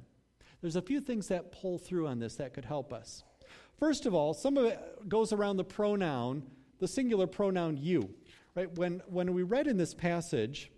There's 0.62 0.76
a 0.76 0.82
few 0.82 1.02
things 1.02 1.28
that 1.28 1.52
pull 1.52 1.78
through 1.78 2.08
on 2.08 2.20
this 2.20 2.36
that 2.36 2.54
could 2.54 2.66
help 2.66 2.92
us. 2.92 3.24
First 3.78 4.06
of 4.06 4.14
all, 4.14 4.34
some 4.34 4.58
of 4.58 4.66
it 4.66 5.08
goes 5.08 5.32
around 5.32 5.58
the 5.58 5.64
pronoun, 5.64 6.44
the 6.80 6.88
singular 6.88 7.28
pronoun 7.28 7.78
you. 7.78 8.10
Right? 8.56 8.72
When, 8.76 9.04
when 9.08 9.34
we 9.34 9.44
read 9.44 9.68
in 9.68 9.78
this 9.78 9.94
passage 9.94 10.72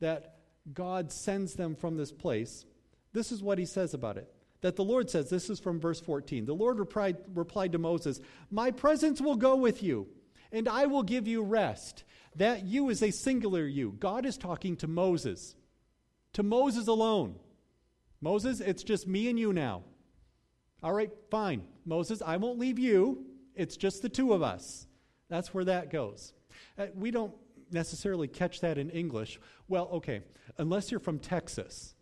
that 0.00 0.36
God 0.72 1.10
sends 1.10 1.54
them 1.54 1.74
from 1.74 1.96
this 1.96 2.12
place, 2.12 2.64
this 3.12 3.32
is 3.32 3.42
what 3.42 3.58
he 3.58 3.66
says 3.66 3.92
about 3.92 4.16
it. 4.16 4.32
That 4.60 4.76
the 4.76 4.84
Lord 4.84 5.10
says, 5.10 5.28
this 5.28 5.50
is 5.50 5.60
from 5.60 5.80
verse 5.80 6.00
14. 6.00 6.46
The 6.46 6.54
Lord 6.54 6.78
replied, 6.78 7.16
replied 7.34 7.72
to 7.72 7.78
Moses, 7.78 8.20
My 8.50 8.70
presence 8.70 9.20
will 9.20 9.36
go 9.36 9.56
with 9.56 9.82
you, 9.82 10.06
and 10.54 10.68
I 10.68 10.86
will 10.86 11.02
give 11.02 11.26
you 11.26 11.42
rest. 11.42 12.04
That 12.36 12.64
you 12.64 12.88
is 12.88 13.02
a 13.02 13.10
singular 13.10 13.64
you. 13.66 13.96
God 13.98 14.26
is 14.26 14.36
talking 14.36 14.76
to 14.78 14.88
Moses, 14.88 15.54
to 16.32 16.42
Moses 16.42 16.88
alone. 16.88 17.36
Moses, 18.20 18.60
it's 18.60 18.82
just 18.82 19.06
me 19.06 19.28
and 19.28 19.38
you 19.38 19.52
now. 19.52 19.82
All 20.82 20.92
right, 20.92 21.10
fine. 21.30 21.62
Moses, 21.84 22.22
I 22.24 22.38
won't 22.38 22.58
leave 22.58 22.78
you. 22.78 23.26
It's 23.54 23.76
just 23.76 24.02
the 24.02 24.08
two 24.08 24.32
of 24.32 24.42
us. 24.42 24.86
That's 25.28 25.54
where 25.54 25.64
that 25.64 25.90
goes. 25.90 26.32
Uh, 26.78 26.86
we 26.94 27.10
don't 27.10 27.34
necessarily 27.70 28.28
catch 28.28 28.60
that 28.60 28.78
in 28.78 28.90
English. 28.90 29.38
Well, 29.68 29.88
okay, 29.92 30.22
unless 30.58 30.90
you're 30.90 31.00
from 31.00 31.18
Texas 31.18 31.94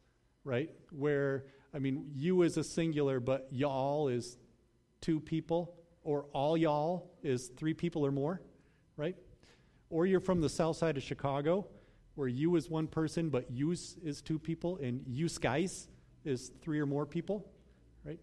right? 0.45 0.71
Where, 0.91 1.45
I 1.75 1.79
mean, 1.79 2.11
you 2.15 2.43
is 2.43 2.57
a 2.57 2.65
singular, 2.65 3.21
but 3.21 3.49
y'all 3.51 4.09
is 4.09 4.37
two 5.01 5.21
people, 5.21 5.75
or 6.05 6.27
all 6.33 6.57
y'all 6.57 7.11
is 7.23 7.49
three 7.57 7.75
people 7.75 8.05
or 8.05 8.13
more, 8.13 8.41
right? 8.97 9.17
Or 9.91 10.07
you're 10.07 10.21
from 10.21 10.41
the 10.41 10.49
south 10.49 10.77
side 10.77 10.97
of 10.97 11.03
Chicago, 11.03 11.67
where 12.15 12.29
you 12.29 12.57
is 12.57 12.69
one 12.69 12.87
person, 12.87 13.29
but 13.29 13.51
youse 13.51 13.97
is 14.03 14.21
two 14.21 14.39
people, 14.39 14.79
and 14.83 15.03
youse 15.07 15.39
guys 15.39 15.89
is 16.25 16.51
three 16.61 16.81
or 16.81 16.87
more 16.87 17.07
people, 17.07 17.47
right? 18.05 18.19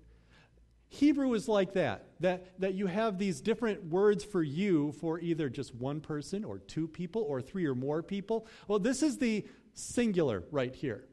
Hebrew 0.89 1.33
is 1.33 1.47
like 1.47 1.73
that, 1.73 2.05
that, 2.19 2.59
that 2.59 2.73
you 2.73 2.87
have 2.87 3.17
these 3.17 3.41
different 3.41 3.85
words 3.85 4.23
for 4.23 4.41
you 4.41 4.91
for 4.93 5.19
either 5.19 5.49
just 5.49 5.73
one 5.75 6.01
person 6.01 6.43
or 6.43 6.59
two 6.59 6.87
people 6.87 7.21
or 7.21 7.41
three 7.41 7.65
or 7.65 7.75
more 7.75 8.01
people. 8.01 8.47
Well, 8.67 8.79
this 8.79 9.03
is 9.03 9.17
the 9.17 9.45
singular 9.73 10.43
right 10.51 10.73
here 10.73 11.05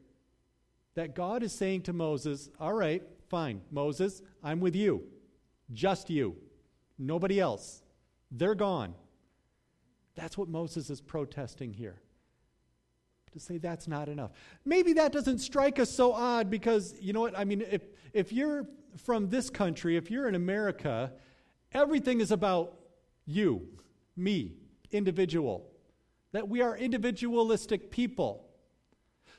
that 0.95 1.13
God 1.13 1.43
is 1.43 1.53
saying 1.53 1.83
to 1.83 1.93
Moses, 1.93 2.49
All 2.59 2.73
right, 2.73 3.03
fine, 3.29 3.61
Moses, 3.69 4.23
I'm 4.43 4.59
with 4.59 4.75
you. 4.75 5.03
Just 5.71 6.09
you. 6.09 6.35
Nobody 6.97 7.39
else. 7.39 7.83
They're 8.31 8.55
gone. 8.55 8.93
That's 10.15 10.37
what 10.37 10.49
Moses 10.49 10.89
is 10.89 10.99
protesting 10.99 11.73
here. 11.73 12.01
To 13.33 13.39
say 13.39 13.57
that's 13.57 13.87
not 13.87 14.09
enough. 14.09 14.31
Maybe 14.65 14.93
that 14.93 15.11
doesn't 15.11 15.39
strike 15.39 15.79
us 15.79 15.91
so 15.91 16.13
odd 16.13 16.49
because, 16.49 16.95
you 16.99 17.13
know 17.13 17.21
what? 17.21 17.37
I 17.37 17.43
mean, 17.43 17.63
if, 17.69 17.83
if 18.13 18.33
you're 18.33 18.67
from 18.97 19.29
this 19.29 19.49
country, 19.49 19.95
if 19.95 20.09
you're 20.09 20.27
in 20.27 20.35
America, 20.35 21.11
everything 21.71 22.19
is 22.19 22.31
about 22.31 22.79
you, 23.25 23.67
me, 24.15 24.55
individual. 24.91 25.69
That 26.31 26.49
we 26.49 26.61
are 26.61 26.75
individualistic 26.75 27.91
people. 27.91 28.47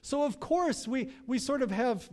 So, 0.00 0.22
of 0.22 0.38
course, 0.38 0.86
we, 0.86 1.10
we 1.26 1.38
sort 1.38 1.62
of 1.62 1.70
have 1.70 2.08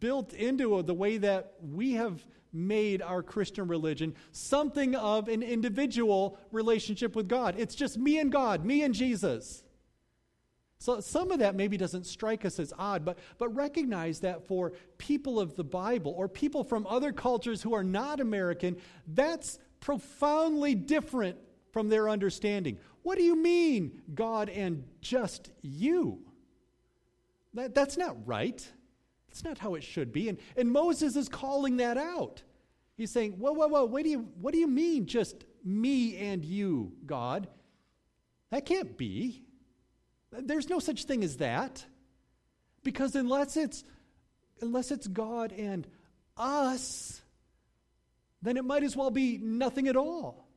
built 0.00 0.32
into 0.32 0.82
the 0.82 0.94
way 0.94 1.18
that 1.18 1.52
we 1.62 1.92
have 1.92 2.26
made 2.52 3.02
our 3.02 3.22
Christian 3.22 3.68
religion 3.68 4.14
something 4.32 4.94
of 4.94 5.28
an 5.28 5.42
individual 5.42 6.38
relationship 6.52 7.14
with 7.14 7.28
God. 7.28 7.54
It's 7.58 7.74
just 7.74 7.98
me 7.98 8.18
and 8.18 8.32
God, 8.32 8.64
me 8.64 8.82
and 8.82 8.94
Jesus. 8.94 9.62
So 10.80 11.00
some 11.00 11.32
of 11.32 11.40
that 11.40 11.56
maybe 11.56 11.76
doesn't 11.76 12.06
strike 12.06 12.44
us 12.44 12.60
as 12.60 12.72
odd, 12.78 13.04
but, 13.04 13.18
but 13.38 13.48
recognize 13.54 14.20
that 14.20 14.46
for 14.46 14.72
people 14.96 15.40
of 15.40 15.56
the 15.56 15.64
Bible 15.64 16.14
or 16.16 16.28
people 16.28 16.62
from 16.62 16.86
other 16.86 17.12
cultures 17.12 17.62
who 17.62 17.74
are 17.74 17.82
not 17.82 18.20
American, 18.20 18.76
that's 19.08 19.58
profoundly 19.80 20.76
different 20.76 21.36
from 21.72 21.88
their 21.88 22.08
understanding. 22.08 22.78
What 23.02 23.18
do 23.18 23.24
you 23.24 23.36
mean, 23.36 24.02
God 24.14 24.48
and 24.48 24.84
just 25.00 25.50
you? 25.62 26.20
That, 27.54 27.74
that's 27.74 27.96
not 27.96 28.26
right. 28.26 28.66
That's 29.28 29.44
not 29.44 29.58
how 29.58 29.74
it 29.74 29.82
should 29.82 30.12
be. 30.12 30.28
And, 30.28 30.38
and 30.56 30.70
Moses 30.70 31.16
is 31.16 31.28
calling 31.28 31.78
that 31.78 31.96
out. 31.96 32.42
He's 32.96 33.10
saying, 33.10 33.32
Whoa, 33.32 33.52
whoa, 33.52 33.68
whoa, 33.68 33.84
what 33.84 34.02
do, 34.02 34.10
you, 34.10 34.28
what 34.40 34.52
do 34.52 34.58
you 34.58 34.66
mean 34.66 35.06
just 35.06 35.44
me 35.64 36.16
and 36.16 36.44
you, 36.44 36.92
God? 37.06 37.48
That 38.50 38.66
can't 38.66 38.96
be. 38.96 39.42
There's 40.32 40.68
no 40.68 40.78
such 40.78 41.04
thing 41.04 41.22
as 41.22 41.36
that. 41.38 41.84
Because 42.82 43.14
unless 43.14 43.56
it's 43.56 43.84
unless 44.60 44.90
it's 44.90 45.06
God 45.06 45.52
and 45.52 45.86
us, 46.36 47.20
then 48.42 48.56
it 48.56 48.64
might 48.64 48.82
as 48.82 48.96
well 48.96 49.10
be 49.10 49.38
nothing 49.38 49.88
at 49.88 49.96
all. 49.96 50.48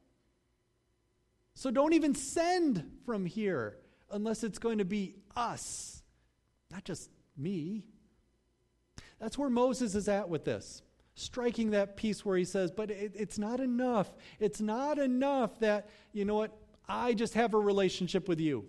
So 1.53 1.69
don't 1.69 1.93
even 1.93 2.15
send 2.15 2.89
from 3.05 3.25
here 3.25 3.77
unless 4.09 4.43
it's 4.43 4.57
going 4.57 4.79
to 4.79 4.85
be 4.85 5.15
us 5.35 6.01
not 6.71 6.83
just 6.85 7.09
me. 7.37 7.83
That's 9.21 9.37
where 9.37 9.51
Moses 9.51 9.93
is 9.93 10.09
at 10.09 10.29
with 10.29 10.45
this, 10.45 10.81
striking 11.13 11.71
that 11.71 11.95
piece 11.95 12.25
where 12.25 12.35
he 12.35 12.43
says, 12.43 12.71
But 12.71 12.89
it, 12.89 13.11
it's 13.15 13.37
not 13.37 13.59
enough. 13.59 14.11
It's 14.39 14.59
not 14.59 14.97
enough 14.97 15.59
that, 15.59 15.89
you 16.11 16.25
know 16.25 16.35
what, 16.35 16.57
I 16.89 17.13
just 17.13 17.35
have 17.35 17.53
a 17.53 17.59
relationship 17.59 18.27
with 18.27 18.39
you. 18.39 18.65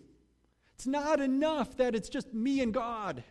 It's 0.74 0.86
not 0.86 1.20
enough 1.20 1.78
that 1.78 1.94
it's 1.94 2.10
just 2.10 2.34
me 2.34 2.60
and 2.60 2.72
God. 2.72 3.24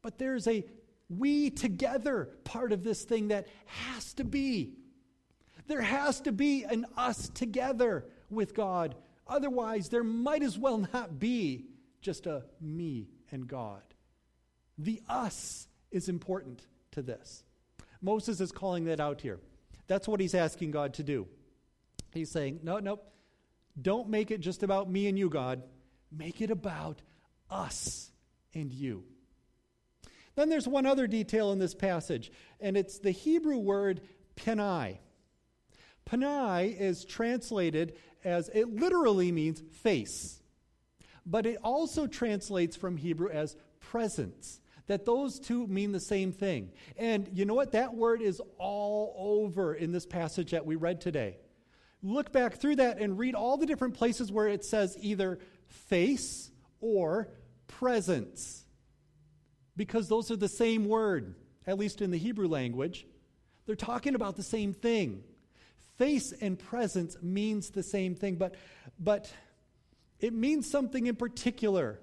But 0.00 0.18
there's 0.18 0.48
a 0.48 0.64
we 1.10 1.50
together 1.50 2.30
part 2.44 2.72
of 2.72 2.82
this 2.82 3.02
thing 3.04 3.28
that 3.28 3.48
has 3.66 4.14
to 4.14 4.24
be. 4.24 4.72
There 5.66 5.82
has 5.82 6.20
to 6.22 6.32
be 6.32 6.64
an 6.64 6.86
us 6.96 7.28
together 7.28 8.06
with 8.30 8.54
God. 8.54 8.94
Otherwise, 9.26 9.90
there 9.90 10.04
might 10.04 10.42
as 10.42 10.56
well 10.56 10.86
not 10.94 11.18
be 11.18 11.66
just 12.00 12.26
a 12.26 12.44
me 12.58 13.10
and 13.30 13.46
God. 13.46 13.82
The 14.78 15.02
us 15.08 15.68
is 15.90 16.08
important 16.08 16.66
to 16.92 17.02
this. 17.02 17.42
Moses 18.00 18.40
is 18.40 18.52
calling 18.52 18.84
that 18.84 19.00
out 19.00 19.20
here. 19.20 19.38
That's 19.86 20.08
what 20.08 20.20
he's 20.20 20.34
asking 20.34 20.70
God 20.70 20.94
to 20.94 21.02
do. 21.02 21.26
He's 22.12 22.30
saying, 22.30 22.60
No, 22.62 22.78
no, 22.78 23.00
don't 23.80 24.08
make 24.08 24.30
it 24.30 24.40
just 24.40 24.62
about 24.62 24.90
me 24.90 25.08
and 25.08 25.18
you, 25.18 25.28
God. 25.28 25.62
Make 26.10 26.40
it 26.40 26.50
about 26.50 27.02
us 27.50 28.10
and 28.54 28.72
you. 28.72 29.04
Then 30.34 30.48
there's 30.48 30.66
one 30.66 30.86
other 30.86 31.06
detail 31.06 31.52
in 31.52 31.58
this 31.58 31.74
passage, 31.74 32.32
and 32.60 32.76
it's 32.76 32.98
the 32.98 33.10
Hebrew 33.10 33.58
word 33.58 34.00
penai. 34.36 34.98
Penai 36.08 36.80
is 36.80 37.04
translated 37.04 37.96
as 38.24 38.48
it 38.52 38.68
literally 38.68 39.32
means 39.32 39.60
face 39.82 40.40
but 41.26 41.46
it 41.46 41.58
also 41.62 42.06
translates 42.06 42.76
from 42.76 42.96
Hebrew 42.96 43.30
as 43.30 43.56
presence. 43.78 44.60
That 44.90 45.04
those 45.04 45.38
two 45.38 45.68
mean 45.68 45.92
the 45.92 46.00
same 46.00 46.32
thing. 46.32 46.72
And 46.96 47.28
you 47.32 47.44
know 47.44 47.54
what? 47.54 47.70
That 47.70 47.94
word 47.94 48.20
is 48.20 48.42
all 48.58 49.14
over 49.16 49.72
in 49.72 49.92
this 49.92 50.04
passage 50.04 50.50
that 50.50 50.66
we 50.66 50.74
read 50.74 51.00
today. 51.00 51.36
Look 52.02 52.32
back 52.32 52.56
through 52.56 52.74
that 52.76 52.98
and 52.98 53.16
read 53.16 53.36
all 53.36 53.56
the 53.56 53.66
different 53.66 53.94
places 53.94 54.32
where 54.32 54.48
it 54.48 54.64
says 54.64 54.98
either 55.00 55.38
face 55.68 56.50
or 56.80 57.28
presence. 57.68 58.64
Because 59.76 60.08
those 60.08 60.28
are 60.32 60.36
the 60.36 60.48
same 60.48 60.86
word, 60.86 61.36
at 61.68 61.78
least 61.78 62.02
in 62.02 62.10
the 62.10 62.18
Hebrew 62.18 62.48
language. 62.48 63.06
They're 63.66 63.76
talking 63.76 64.16
about 64.16 64.34
the 64.34 64.42
same 64.42 64.72
thing. 64.72 65.22
Face 65.98 66.32
and 66.32 66.58
presence 66.58 67.16
means 67.22 67.70
the 67.70 67.84
same 67.84 68.16
thing, 68.16 68.34
but, 68.34 68.56
but 68.98 69.32
it 70.18 70.32
means 70.32 70.68
something 70.68 71.06
in 71.06 71.14
particular 71.14 72.00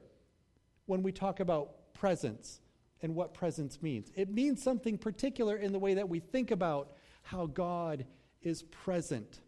when 0.85 1.03
we 1.03 1.11
talk 1.11 1.41
about 1.41 1.93
presence 1.93 2.61
and 3.01 3.15
what 3.15 3.33
presence 3.33 3.81
means. 3.81 4.11
It 4.15 4.29
means 4.29 4.61
something 4.61 4.97
particular 4.97 5.55
in 5.55 5.71
the 5.71 5.79
way 5.79 5.95
that 5.95 6.09
we 6.09 6.19
think 6.19 6.51
about 6.51 6.91
how 7.21 7.45
God 7.45 8.05
is 8.41 8.63
present. 8.63 9.39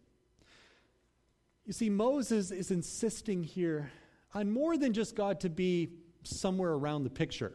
You 1.64 1.72
see, 1.72 1.90
Moses 1.90 2.50
is 2.50 2.70
insisting 2.70 3.42
here 3.42 3.90
on 4.34 4.50
more 4.50 4.76
than 4.76 4.92
just 4.92 5.16
God 5.16 5.40
to 5.40 5.48
be 5.48 5.90
somewhere 6.22 6.72
around 6.72 7.04
the 7.04 7.10
picture, 7.10 7.52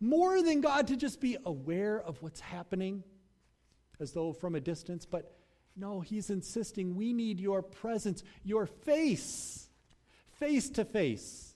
more 0.00 0.42
than 0.42 0.60
God 0.60 0.86
to 0.88 0.96
just 0.96 1.20
be 1.20 1.36
aware 1.44 2.00
of 2.00 2.22
what's 2.22 2.40
happening 2.40 3.02
as 4.00 4.12
though 4.12 4.32
from 4.32 4.54
a 4.54 4.60
distance, 4.60 5.04
but 5.06 5.34
no, 5.76 6.00
he's 6.00 6.30
insisting 6.30 6.96
we 6.96 7.12
need 7.12 7.40
your 7.40 7.62
presence, 7.62 8.22
your 8.44 8.66
face, 8.66 9.68
face 10.38 10.70
to 10.70 10.84
face. 10.84 11.54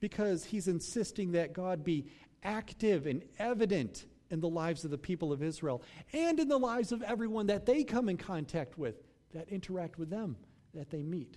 Because 0.00 0.44
he's 0.44 0.68
insisting 0.68 1.32
that 1.32 1.54
God 1.54 1.82
be 1.82 2.06
active 2.44 3.06
and 3.06 3.22
evident 3.38 4.04
in 4.30 4.40
the 4.40 4.48
lives 4.48 4.84
of 4.84 4.90
the 4.90 4.98
people 4.98 5.32
of 5.32 5.42
Israel 5.42 5.82
and 6.12 6.38
in 6.38 6.48
the 6.48 6.58
lives 6.58 6.92
of 6.92 7.02
everyone 7.02 7.46
that 7.46 7.66
they 7.66 7.84
come 7.84 8.08
in 8.08 8.16
contact 8.16 8.78
with, 8.78 8.96
that 9.32 9.48
interact 9.48 9.98
with 9.98 10.10
them, 10.10 10.36
that 10.74 10.90
they 10.90 11.02
meet. 11.02 11.36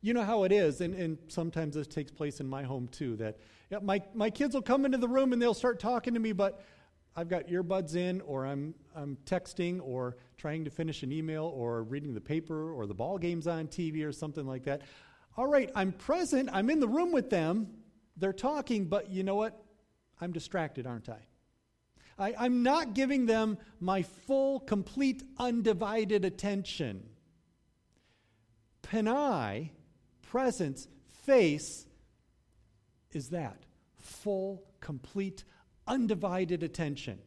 You 0.00 0.14
know 0.14 0.22
how 0.22 0.44
it 0.44 0.52
is, 0.52 0.80
and, 0.80 0.94
and 0.94 1.18
sometimes 1.26 1.74
this 1.74 1.88
takes 1.88 2.12
place 2.12 2.40
in 2.40 2.46
my 2.46 2.62
home 2.62 2.88
too, 2.88 3.16
that 3.16 3.38
yeah, 3.70 3.78
my, 3.82 4.00
my 4.14 4.30
kids 4.30 4.54
will 4.54 4.62
come 4.62 4.84
into 4.84 4.98
the 4.98 5.08
room 5.08 5.32
and 5.32 5.42
they'll 5.42 5.54
start 5.54 5.80
talking 5.80 6.14
to 6.14 6.20
me, 6.20 6.32
but 6.32 6.62
I've 7.16 7.28
got 7.28 7.48
earbuds 7.48 7.96
in, 7.96 8.20
or 8.20 8.46
I'm, 8.46 8.74
I'm 8.94 9.18
texting, 9.26 9.80
or 9.82 10.16
trying 10.36 10.64
to 10.64 10.70
finish 10.70 11.02
an 11.02 11.10
email, 11.10 11.46
or 11.46 11.82
reading 11.82 12.14
the 12.14 12.20
paper, 12.20 12.72
or 12.72 12.86
the 12.86 12.94
ball 12.94 13.18
game's 13.18 13.48
on 13.48 13.66
TV, 13.66 14.04
or 14.04 14.12
something 14.12 14.46
like 14.46 14.64
that. 14.64 14.82
All 15.36 15.48
right, 15.48 15.68
I'm 15.74 15.90
present, 15.90 16.48
I'm 16.52 16.70
in 16.70 16.78
the 16.78 16.86
room 16.86 17.10
with 17.10 17.28
them, 17.28 17.66
they're 18.18 18.32
talking, 18.32 18.86
but 18.86 19.10
you 19.10 19.22
know 19.22 19.36
what? 19.36 19.62
I'm 20.20 20.32
distracted, 20.32 20.86
aren't 20.86 21.08
I? 21.08 21.20
I 22.18 22.46
am 22.46 22.62
not 22.64 22.94
giving 22.94 23.26
them 23.26 23.58
my 23.80 24.02
full, 24.02 24.60
complete, 24.60 25.22
undivided 25.38 26.24
attention. 26.24 27.08
Panai, 28.82 29.70
presence, 30.22 30.88
face, 31.24 31.86
is 33.12 33.28
that 33.30 33.64
full, 33.96 34.64
complete, 34.80 35.44
undivided 35.86 36.62
attention. 36.62 37.18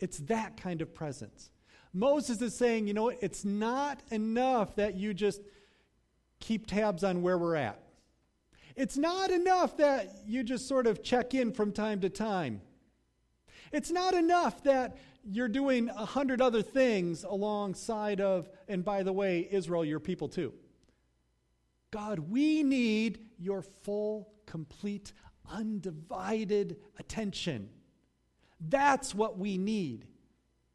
It's 0.00 0.18
that 0.18 0.56
kind 0.56 0.82
of 0.82 0.92
presence. 0.92 1.50
Moses 1.92 2.42
is 2.42 2.56
saying, 2.56 2.88
you 2.88 2.94
know, 2.94 3.10
it's 3.10 3.44
not 3.44 4.00
enough 4.10 4.74
that 4.76 4.96
you 4.96 5.14
just 5.14 5.40
keep 6.40 6.66
tabs 6.66 7.04
on 7.04 7.22
where 7.22 7.38
we're 7.38 7.54
at. 7.54 7.81
It's 8.76 8.96
not 8.96 9.30
enough 9.30 9.76
that 9.78 10.22
you 10.26 10.42
just 10.42 10.66
sort 10.66 10.86
of 10.86 11.02
check 11.02 11.34
in 11.34 11.52
from 11.52 11.72
time 11.72 12.00
to 12.00 12.08
time. 12.08 12.62
It's 13.72 13.90
not 13.90 14.14
enough 14.14 14.62
that 14.64 14.98
you're 15.24 15.48
doing 15.48 15.88
a 15.88 16.04
hundred 16.04 16.40
other 16.40 16.62
things 16.62 17.24
alongside 17.24 18.20
of, 18.20 18.48
and 18.68 18.84
by 18.84 19.02
the 19.02 19.12
way, 19.12 19.48
Israel, 19.50 19.84
your 19.84 20.00
people 20.00 20.28
too. 20.28 20.52
God, 21.90 22.18
we 22.18 22.62
need 22.62 23.20
your 23.38 23.62
full, 23.62 24.32
complete, 24.46 25.12
undivided 25.50 26.76
attention. 26.98 27.68
That's 28.60 29.14
what 29.14 29.38
we 29.38 29.58
need. 29.58 30.06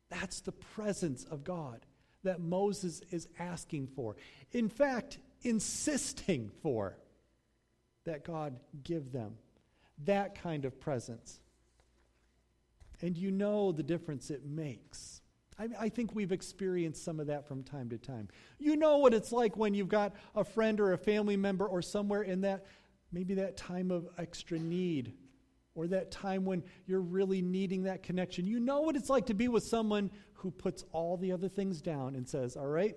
That's 0.09 0.41
the 0.41 0.51
presence 0.51 1.23
of 1.25 1.43
God 1.43 1.85
that 2.23 2.39
Moses 2.39 3.01
is 3.09 3.27
asking 3.39 3.87
for. 3.87 4.15
In 4.51 4.69
fact, 4.69 5.19
insisting 5.41 6.51
for 6.61 6.97
that 8.07 8.23
God 8.23 8.55
give 8.83 9.11
them 9.11 9.35
that 10.05 10.41
kind 10.41 10.65
of 10.65 10.79
presence. 10.79 11.39
And 13.01 13.17
you 13.17 13.31
know 13.31 13.71
the 13.71 13.83
difference 13.83 14.31
it 14.31 14.45
makes. 14.45 15.21
I, 15.59 15.67
I, 15.79 15.89
think 15.89 16.15
we've 16.15 16.31
experienced 16.31 17.03
some 17.03 17.19
of 17.19 17.27
that 17.27 17.47
from 17.47 17.63
time 17.63 17.89
to 17.89 17.97
time. 17.97 18.27
You 18.59 18.75
know 18.75 18.97
what 18.97 19.13
it's 19.13 19.31
like 19.31 19.57
when 19.57 19.73
you've 19.73 19.89
got 19.89 20.15
a 20.35 20.43
friend 20.43 20.79
or 20.79 20.93
a 20.93 20.97
family 20.97 21.37
member 21.37 21.65
or 21.65 21.81
somewhere 21.81 22.23
in 22.23 22.41
that, 22.41 22.65
maybe 23.11 23.35
that 23.35 23.57
time 23.57 23.91
of 23.91 24.07
extra 24.17 24.57
need 24.57 25.13
or 25.75 25.87
that 25.87 26.09
time 26.09 26.45
when 26.45 26.63
you're 26.85 27.01
really 27.01 27.41
needing 27.41 27.83
that 27.83 28.03
connection. 28.03 28.47
You 28.47 28.59
know 28.59 28.81
what 28.81 28.95
it's 28.95 29.09
like 29.09 29.27
to 29.27 29.33
be 29.33 29.47
with 29.47 29.63
someone 29.63 30.11
who 30.33 30.51
puts 30.51 30.83
all 30.91 31.17
the 31.17 31.31
other 31.31 31.49
things 31.49 31.81
down 31.81 32.15
and 32.15 32.27
says, 32.27 32.55
All 32.55 32.67
right, 32.67 32.95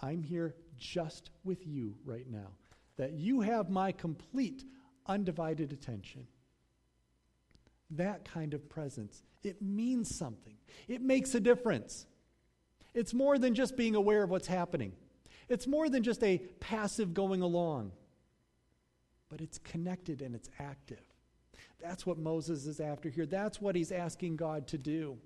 I'm 0.00 0.22
here 0.22 0.54
just 0.78 1.30
with 1.44 1.66
you 1.66 1.94
right 2.04 2.26
now 2.28 2.48
that 3.00 3.14
you 3.14 3.40
have 3.40 3.70
my 3.70 3.92
complete, 3.92 4.62
undivided 5.06 5.72
attention. 5.72 6.26
That 7.92 8.26
kind 8.26 8.52
of 8.52 8.68
presence, 8.68 9.22
it 9.42 9.62
means 9.62 10.14
something, 10.14 10.54
it 10.86 11.00
makes 11.00 11.34
a 11.34 11.40
difference. 11.40 12.06
It's 12.92 13.14
more 13.14 13.38
than 13.38 13.54
just 13.54 13.74
being 13.74 13.94
aware 13.94 14.22
of 14.22 14.28
what's 14.28 14.46
happening, 14.46 14.92
it's 15.48 15.66
more 15.66 15.88
than 15.88 16.02
just 16.02 16.22
a 16.22 16.42
passive 16.60 17.14
going 17.14 17.40
along, 17.40 17.92
but 19.30 19.40
it's 19.40 19.56
connected 19.56 20.20
and 20.20 20.34
it's 20.34 20.50
active. 20.58 21.00
That's 21.80 22.04
what 22.04 22.18
Moses 22.18 22.66
is 22.66 22.80
after 22.80 23.08
here. 23.08 23.24
That's 23.24 23.62
what 23.62 23.76
he's 23.76 23.92
asking 23.92 24.36
God 24.36 24.66
to 24.68 24.76
do. 24.76 25.16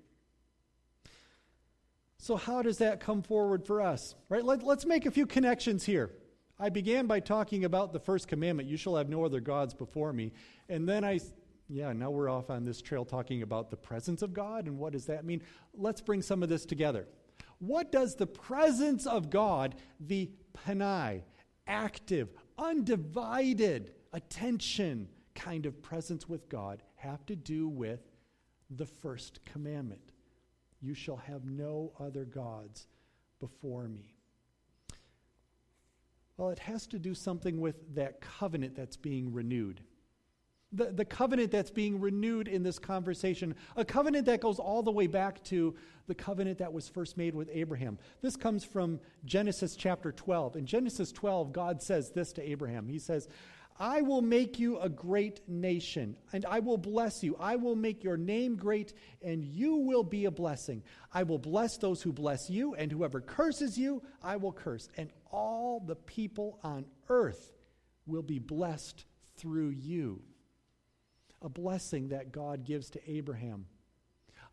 So, 2.19 2.37
how 2.37 2.61
does 2.61 2.77
that 2.77 3.01
come 3.01 3.21
forward 3.21 3.65
for 3.65 3.81
us? 3.81 4.15
Right? 4.29 4.45
Let, 4.45 4.63
us 4.63 4.85
make 4.85 5.05
a 5.05 5.11
few 5.11 5.25
connections 5.25 5.83
here. 5.83 6.11
I 6.57 6.69
began 6.69 7.05
by 7.05 7.19
talking 7.19 7.65
about 7.65 7.91
the 7.91 7.99
first 7.99 8.27
commandment 8.27 8.69
you 8.69 8.77
shall 8.77 8.95
have 8.95 9.09
no 9.09 9.25
other 9.25 9.41
gods 9.41 9.73
before 9.73 10.13
me. 10.13 10.31
And 10.69 10.87
then 10.87 11.03
I, 11.03 11.19
yeah, 11.67 11.91
now 11.91 12.09
we're 12.09 12.29
off 12.29 12.49
on 12.49 12.63
this 12.63 12.81
trail 12.81 13.03
talking 13.03 13.41
about 13.41 13.69
the 13.69 13.75
presence 13.75 14.21
of 14.21 14.33
God 14.33 14.67
and 14.67 14.77
what 14.77 14.93
does 14.93 15.05
that 15.07 15.25
mean? 15.25 15.41
Let's 15.73 16.01
bring 16.01 16.21
some 16.21 16.43
of 16.43 16.49
this 16.49 16.65
together. 16.65 17.07
What 17.59 17.91
does 17.91 18.15
the 18.15 18.27
presence 18.27 19.05
of 19.05 19.29
God, 19.29 19.75
the 19.99 20.29
panai, 20.53 21.21
active, 21.67 22.29
undivided 22.57 23.93
attention 24.13 25.09
kind 25.33 25.65
of 25.65 25.81
presence 25.81 26.29
with 26.29 26.47
God, 26.47 26.83
have 26.95 27.25
to 27.25 27.35
do 27.35 27.67
with 27.67 27.99
the 28.69 28.85
first 28.85 29.43
commandment? 29.45 30.11
You 30.81 30.93
shall 30.93 31.17
have 31.17 31.45
no 31.45 31.91
other 31.99 32.23
gods 32.23 32.87
before 33.39 33.87
me. 33.87 34.14
Well, 36.37 36.49
it 36.49 36.59
has 36.59 36.85
to 36.87 36.99
do 36.99 37.13
something 37.13 37.61
with 37.61 37.95
that 37.95 38.21
covenant 38.21 38.75
that's 38.75 38.97
being 38.97 39.31
renewed. 39.31 39.81
The, 40.73 40.91
the 40.91 41.05
covenant 41.05 41.51
that's 41.51 41.71
being 41.71 42.01
renewed 42.01 42.49
in 42.49 42.61
this 42.61 42.79
conversation, 42.79 43.55
a 43.77 43.85
covenant 43.85 44.25
that 44.25 44.41
goes 44.41 44.59
all 44.59 44.83
the 44.83 44.91
way 44.91 45.07
back 45.07 45.41
to 45.45 45.75
the 46.07 46.15
covenant 46.15 46.57
that 46.57 46.73
was 46.73 46.89
first 46.89 47.17
made 47.17 47.33
with 47.33 47.49
Abraham. 47.53 47.97
This 48.21 48.35
comes 48.35 48.65
from 48.65 48.99
Genesis 49.23 49.77
chapter 49.77 50.11
12. 50.11 50.57
In 50.57 50.65
Genesis 50.65 51.13
12, 51.13 51.53
God 51.53 51.81
says 51.81 52.11
this 52.11 52.33
to 52.33 52.49
Abraham 52.49 52.87
He 52.87 52.99
says, 52.99 53.29
I 53.77 54.01
will 54.01 54.21
make 54.21 54.57
you 54.57 54.79
a 54.79 54.87
great 54.87 55.41
nation, 55.49 56.15
and 56.31 56.45
I 56.45 56.59
will 56.59 56.77
bless 56.77 57.23
you. 57.23 57.35
I 57.37 57.57
will 57.57 57.75
make 57.75 58.05
your 58.05 58.15
name 58.15 58.55
great, 58.55 58.93
and 59.21 59.43
you 59.43 59.75
will 59.75 60.03
be 60.03 60.25
a 60.25 60.31
blessing. 60.31 60.81
I 61.13 61.23
will 61.23 61.39
bless 61.39 61.77
those 61.77 62.01
who 62.01 62.13
bless 62.13 62.49
you, 62.49 62.73
and 62.75 62.89
whoever 62.89 63.19
curses 63.19 63.77
you, 63.77 64.01
I 64.23 64.37
will 64.37 64.53
curse. 64.53 64.87
And 64.95 65.09
all 65.29 65.81
the 65.81 65.97
people 65.97 66.57
on 66.63 66.85
earth 67.09 67.51
will 68.05 68.21
be 68.21 68.39
blessed 68.39 69.03
through 69.35 69.71
you. 69.71 70.21
A 71.41 71.49
blessing 71.49 72.09
that 72.09 72.31
God 72.31 72.63
gives 72.63 72.89
to 72.91 73.11
Abraham. 73.11 73.65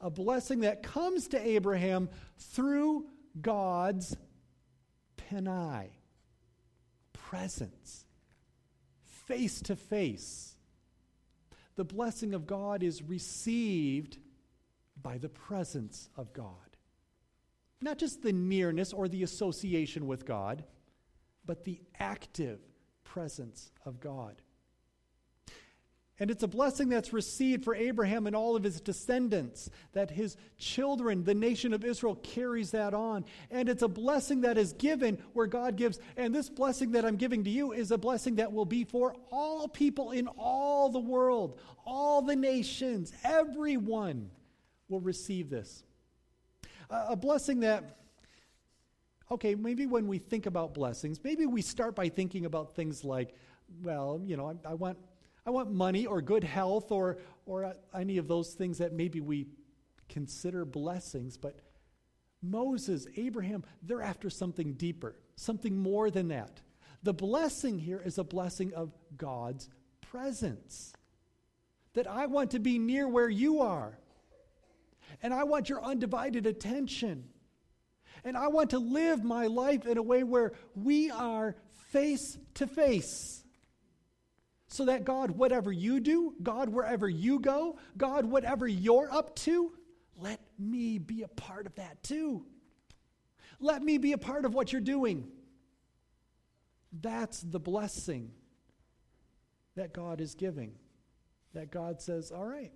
A 0.01 0.11
blessing 0.11 0.61
that 0.61 0.83
comes 0.83 1.29
to 1.29 1.41
Abraham 1.41 2.11
through 2.39 3.07
God's 3.41 4.17
penai, 5.17 5.91
presence 7.13 8.05
face 9.33 9.63
to 9.63 9.75
face. 9.75 10.57
The 11.77 11.85
blessing 11.85 12.35
of 12.35 12.47
God 12.47 12.83
is 12.83 13.03
received 13.03 14.19
by 15.03 15.17
the 15.17 15.31
presence 15.31 16.11
of 16.17 16.35
God. 16.35 16.77
Not 17.81 17.97
just 17.97 18.23
the 18.23 18.33
nearness 18.33 18.93
or 18.93 19.09
the 19.09 19.23
association 19.23 20.07
with 20.07 20.27
God, 20.27 20.65
but 21.47 21.65
the 21.65 21.81
active 21.99 22.61
presence 23.05 23.73
of 23.87 24.01
God. 24.01 24.43
And 26.23 26.31
it's 26.31 26.45
a 26.45 26.49
blessing 26.49 26.89
that's 26.89 27.13
received 27.13 27.65
for 27.65 27.75
Abraham 27.75 28.29
and 28.29 28.37
all 28.37 28.55
of 28.55 28.63
his 28.63 28.81
descendants, 28.81 29.69
that 29.93 30.09
his 30.09 30.37
children, 30.57 31.25
the 31.25 31.35
nation 31.35 31.73
of 31.73 31.85
Israel, 31.85 32.15
carries 32.15 32.71
that 32.71 32.95
on. 32.95 33.25
And 33.51 33.69
it's 33.69 33.83
a 33.83 33.89
blessing 33.89 34.43
that 34.43 34.57
is 34.57 34.73
given 34.75 35.19
where 35.33 35.49
God 35.49 35.75
gives. 35.75 35.99
And 36.17 36.33
this 36.33 36.49
blessing 36.49 36.93
that 36.93 37.05
I'm 37.05 37.17
giving 37.17 37.43
to 37.43 37.51
you 37.51 37.73
is 37.73 37.91
a 37.91 37.99
blessing 37.99 38.37
that 38.37 38.53
will 38.53 38.65
be 38.65 38.85
for 38.85 39.17
all 39.33 39.67
people 39.67 40.13
in 40.13 40.29
all 40.39 40.91
the 40.91 41.01
world, 41.01 41.59
all 41.85 42.23
the 42.23 42.37
nations, 42.37 43.13
everyone 43.25 44.31
will 44.89 45.01
receive 45.01 45.51
this. 45.51 45.83
A 46.89 47.17
blessing 47.17 47.59
that, 47.61 47.99
okay, 49.29 49.57
maybe 49.57 49.87
when 49.87 50.07
we 50.07 50.19
think 50.19 50.47
about 50.47 50.73
blessings, 50.73 51.19
maybe 51.25 51.47
we 51.47 51.63
start 51.63 51.97
by 51.97 52.09
thinking 52.09 52.47
about 52.47 52.77
things 52.77 53.03
like, 53.03 53.35
well, 53.83 54.23
you 54.25 54.37
know, 54.37 54.47
I, 54.65 54.71
I 54.71 54.75
want 54.75 54.99
I 55.45 55.51
want 55.51 55.73
money 55.73 56.07
or 56.07 56.23
good 56.23 56.45
health 56.45 56.93
or, 56.93 57.19
or 57.47 57.75
any 57.95 58.19
of 58.19 58.29
those 58.29 58.55
things 58.55 58.79
that 58.79 58.93
maybe 58.93 59.21
we 59.21 59.49
consider 60.09 60.65
blessings. 60.65 61.37
But 61.37 61.57
Moses, 62.43 63.07
Abraham, 63.17 63.65
they're 63.83 64.03
after 64.03 64.31
something 64.31 64.75
deeper, 64.75 65.17
something 65.37 65.77
more 65.77 66.11
than 66.11 66.29
that. 66.29 66.61
The 67.03 67.13
blessing 67.13 67.79
here 67.79 68.01
is 68.05 68.19
a 68.19 68.25
blessing 68.25 68.73
of 68.75 68.93
God's 69.17 69.69
presence. 70.01 70.93
That 71.95 72.07
I 72.07 72.27
want 72.27 72.53
to 72.53 72.59
be 72.59 72.79
near 72.79 73.09
where 73.09 73.29
you 73.29 73.61
are. 73.61 73.99
And 75.23 75.35
I 75.35 75.45
want 75.45 75.69
your 75.69 75.83
undivided 75.83 76.47
attention. 76.47 77.25
And 78.25 78.37
I 78.37 78.47
want 78.49 78.71
to 78.71 78.79
live 78.79 79.25
my 79.25 79.49
life 79.49 79.87
in 79.87 79.99
a 79.99 80.03
way 80.03 80.23
where 80.23 80.53
we 80.77 81.11
are 81.11 81.57
face 81.91 82.39
to 82.55 82.67
face 82.69 83.42
so 84.73 84.87
that 84.87 85.05
God, 85.05 85.33
whatever 85.33 85.71
you 85.71 86.01
do, 86.01 86.35
God, 86.43 86.71
wherever 86.71 87.07
you 87.07 87.39
go, 87.39 87.77
God, 87.99 88.25
whatever 88.25 88.67
you're 88.67 89.13
up 89.13 89.37
to, 89.37 89.71
let 90.17 90.41
me 90.59 90.97
be 90.99 91.23
a 91.23 91.29
part 91.29 91.67
of 91.67 91.75
that 91.75 92.03
too. 92.03 92.47
Let 93.61 93.83
me 93.83 93.99
be 93.99 94.13
a 94.13 94.19
part 94.19 94.47
of 94.47 94.55
what 94.55 94.73
you're 94.73 94.81
doing. 94.81 95.29
That's 97.03 97.41
the 97.43 97.61
blessing 97.61 98.31
that 99.77 99.93
God 99.93 100.23
is 100.23 100.35
giving. 100.35 100.73
That 101.53 101.71
God 101.71 102.01
says, 102.01 102.33
All 102.33 102.47
right, 102.47 102.73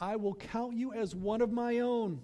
I 0.00 0.16
will 0.16 0.34
count 0.34 0.74
you 0.74 0.92
as 0.92 1.14
one 1.14 1.42
of 1.42 1.52
my 1.52 1.78
own. 1.78 2.22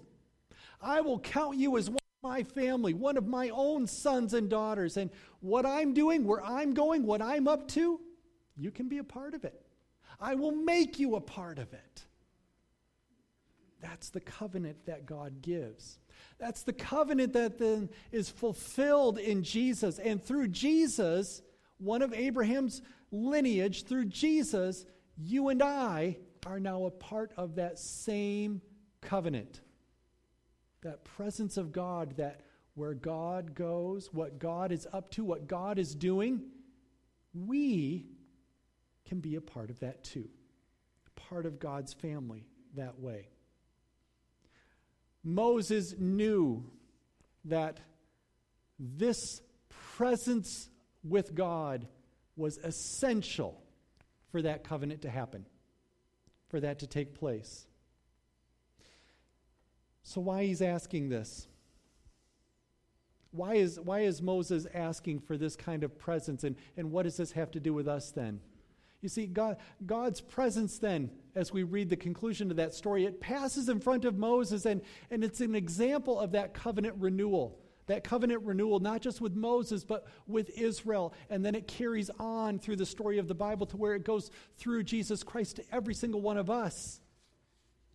I 0.81 0.99
will 0.99 1.19
count 1.19 1.55
you 1.57 1.77
as 1.77 1.89
one 1.89 1.95
of 1.95 2.29
my 2.29 2.43
family, 2.43 2.93
one 2.93 3.15
of 3.15 3.25
my 3.25 3.49
own 3.49 3.87
sons 3.87 4.33
and 4.33 4.49
daughters. 4.49 4.97
And 4.97 5.11
what 5.39 5.65
I'm 5.65 5.93
doing, 5.93 6.25
where 6.25 6.43
I'm 6.43 6.73
going, 6.73 7.05
what 7.05 7.21
I'm 7.21 7.47
up 7.47 7.69
to, 7.69 8.01
you 8.59 8.71
can 8.71 8.87
be 8.87 8.97
a 8.97 9.03
part 9.03 9.33
of 9.33 9.45
it. 9.45 9.65
I 10.19 10.35
will 10.35 10.51
make 10.51 10.99
you 10.99 11.15
a 11.15 11.21
part 11.21 11.59
of 11.59 11.73
it. 11.73 12.05
That's 13.81 14.09
the 14.09 14.19
covenant 14.19 14.85
that 14.85 15.05
God 15.05 15.41
gives. 15.41 15.99
That's 16.37 16.63
the 16.63 16.73
covenant 16.73 17.33
that 17.33 17.57
then 17.57 17.89
is 18.11 18.29
fulfilled 18.29 19.17
in 19.17 19.43
Jesus. 19.43 19.99
And 19.99 20.21
through 20.21 20.49
Jesus, 20.49 21.41
one 21.77 22.01
of 22.01 22.13
Abraham's 22.13 22.81
lineage, 23.11 23.85
through 23.85 24.05
Jesus, 24.05 24.85
you 25.17 25.47
and 25.47 25.63
I 25.63 26.17
are 26.45 26.59
now 26.59 26.85
a 26.85 26.91
part 26.91 27.31
of 27.37 27.55
that 27.55 27.79
same 27.79 28.61
covenant. 29.01 29.61
That 30.81 31.03
presence 31.03 31.57
of 31.57 31.71
God, 31.71 32.17
that 32.17 32.41
where 32.75 32.93
God 32.93 33.55
goes, 33.55 34.09
what 34.13 34.39
God 34.39 34.71
is 34.71 34.87
up 34.91 35.09
to, 35.11 35.23
what 35.23 35.47
God 35.47 35.79
is 35.79 35.95
doing, 35.95 36.41
we 37.33 38.07
can 39.09 39.19
be 39.19 39.35
a 39.35 39.41
part 39.41 39.71
of 39.71 39.79
that 39.79 40.03
too, 40.03 40.29
part 41.15 41.47
of 41.47 41.59
God's 41.59 41.93
family 41.95 42.45
that 42.75 42.99
way. 42.99 43.27
Moses 45.23 45.95
knew 45.97 46.63
that 47.45 47.79
this 48.77 49.41
presence 49.97 50.69
with 51.03 51.33
God 51.33 51.87
was 52.37 52.57
essential 52.59 53.59
for 54.31 54.43
that 54.43 54.63
covenant 54.63 55.01
to 55.01 55.09
happen, 55.09 55.45
for 56.47 56.59
that 56.59 56.79
to 56.79 56.87
take 56.87 57.15
place. 57.15 57.65
So, 60.03 60.21
why 60.21 60.45
he's 60.45 60.61
asking 60.61 61.09
this? 61.09 61.47
Why 63.31 63.55
is, 63.55 63.79
why 63.79 64.01
is 64.01 64.21
Moses 64.21 64.65
asking 64.73 65.21
for 65.21 65.35
this 65.35 65.55
kind 65.55 65.83
of 65.83 65.97
presence? 65.97 66.43
And, 66.43 66.55
and 66.77 66.91
what 66.91 67.03
does 67.03 67.17
this 67.17 67.31
have 67.33 67.51
to 67.51 67.59
do 67.59 67.73
with 67.73 67.87
us 67.87 68.11
then? 68.15 68.39
You 69.01 69.09
see, 69.09 69.27
God, 69.27 69.57
God's 69.85 70.19
presence 70.19 70.77
then, 70.77 71.09
as 71.35 71.53
we 71.53 71.63
read 71.63 71.89
the 71.89 71.95
conclusion 71.95 72.51
of 72.51 72.57
that 72.57 72.73
story, 72.73 73.05
it 73.05 73.21
passes 73.21 73.69
in 73.69 73.79
front 73.79 74.03
of 74.03 74.17
Moses, 74.17 74.65
and, 74.65 74.81
and 75.09 75.23
it's 75.23 75.39
an 75.39 75.55
example 75.55 76.19
of 76.19 76.33
that 76.33 76.53
covenant 76.53 76.95
renewal. 76.99 77.59
That 77.87 78.03
covenant 78.03 78.43
renewal, 78.43 78.79
not 78.79 79.01
just 79.01 79.19
with 79.19 79.35
Moses, 79.35 79.83
but 79.83 80.05
with 80.27 80.51
Israel. 80.59 81.13
And 81.31 81.43
then 81.43 81.55
it 81.55 81.67
carries 81.67 82.11
on 82.19 82.59
through 82.59 82.75
the 82.75 82.85
story 82.85 83.17
of 83.17 83.27
the 83.27 83.33
Bible 83.33 83.65
to 83.65 83.77
where 83.77 83.95
it 83.95 84.03
goes 84.03 84.29
through 84.57 84.83
Jesus 84.83 85.23
Christ 85.23 85.55
to 85.55 85.63
every 85.71 85.95
single 85.95 86.21
one 86.21 86.37
of 86.37 86.51
us. 86.51 86.99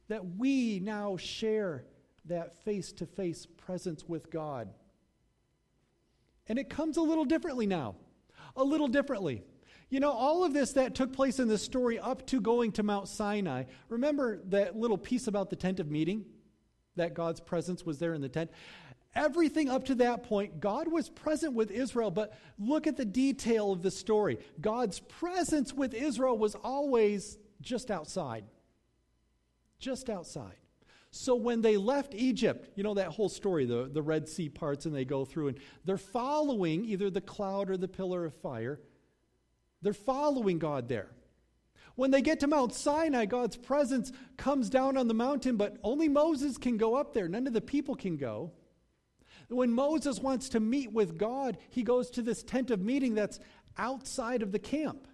That 0.09 0.37
we 0.37 0.81
now 0.81 1.17
share 1.17 1.85
that 2.25 2.65
face 2.65 2.93
to 2.95 3.07
face 3.07 3.47
presence 3.47 4.09
with 4.09 4.33
God. 4.33 4.69
And 6.49 6.59
it 6.59 6.69
comes 6.69 6.97
a 6.97 7.03
little 7.03 7.25
differently 7.25 7.67
now. 7.67 7.95
A 8.57 8.65
little 8.65 8.89
differently. 8.89 9.45
You 9.95 10.01
know, 10.01 10.11
all 10.11 10.43
of 10.43 10.53
this 10.53 10.73
that 10.73 10.97
took 10.97 11.13
place 11.13 11.39
in 11.39 11.47
the 11.47 11.57
story 11.57 12.01
up 12.01 12.27
to 12.27 12.41
going 12.41 12.73
to 12.73 12.83
Mount 12.83 13.07
Sinai, 13.07 13.63
remember 13.89 14.41
that 14.47 14.75
little 14.75 14.99
piece 14.99 15.29
about 15.29 15.51
the 15.51 15.55
tent 15.55 15.79
of 15.79 15.89
meeting? 15.89 16.25
That 16.97 17.15
God's 17.15 17.39
presence 17.39 17.87
was 17.87 18.01
there 18.01 18.13
in 18.13 18.21
the 18.21 18.29
tent? 18.29 18.51
Everything 19.15 19.71
up 19.71 19.85
to 19.85 19.95
that 19.95 20.25
point, 20.25 20.59
God 20.59 20.89
was 20.89 21.09
present 21.09 21.55
with 21.55 21.71
Israel, 21.71 22.11
but 22.11 22.37
look 22.59 22.89
at 22.89 22.97
the 22.97 23.05
detail 23.05 23.71
of 23.71 23.83
the 23.83 23.91
story. 23.93 24.41
God's 24.61 24.99
presence 24.99 25.73
with 25.73 25.95
Israel 25.95 26.37
was 26.37 26.57
always 26.57 27.39
just 27.61 27.89
outside. 27.89 28.43
Just 29.79 30.11
outside. 30.11 30.57
So 31.13 31.37
when 31.37 31.63
they 31.63 31.77
left 31.77 32.17
Egypt, 32.17 32.69
you 32.75 32.83
know 32.83 32.95
that 32.95 33.11
whole 33.11 33.29
story, 33.29 33.65
the, 33.65 33.89
the 33.93 34.03
Red 34.03 34.29
Sea 34.29 34.49
parts, 34.49 34.87
and 34.87 34.93
they 34.93 35.05
go 35.05 35.25
through, 35.25 35.47
and 35.47 35.61
they're 35.85 35.99
following 35.99 36.85
either 36.85 37.11
the 37.11 37.21
cloud 37.21 37.71
or 37.71 37.77
the 37.77 37.87
pillar 37.87 38.25
of 38.25 38.35
fire. 38.35 38.81
They're 39.85 39.93
following 39.93 40.59
God 40.59 40.89
there. 40.89 41.11
When 41.95 42.11
they 42.11 42.23
get 42.23 42.41
to 42.41 42.49
Mount 42.49 42.75
Sinai, 42.75 43.27
God's 43.27 43.57
presence 43.57 44.11
comes 44.37 44.69
down 44.69 44.97
on 44.97 45.07
the 45.07 45.15
mountain, 45.15 45.57
but 45.57 45.77
only 45.85 46.09
Moses 46.09 46.59
can 46.59 46.77
go 46.77 46.97
up 46.97 47.13
there. 47.13 47.29
None 47.29 47.47
of 47.47 47.53
the 47.53 47.61
people 47.61 47.95
can 47.95 48.17
go. 48.17 48.51
When 49.49 49.71
Moses 49.71 50.19
wants 50.19 50.49
to 50.51 50.61
meet 50.61 50.93
with 50.93 51.19
God, 51.19 51.59
he 51.69 51.83
goes 51.83 52.11
to 52.13 52.23
this 52.23 52.43
tent 52.43 52.71
of 52.71 52.81
meeting 52.81 53.15
that's 53.15 53.39
outside 53.77 54.43
of 54.43 54.53
the 54.53 54.59
camp. 54.59 55.07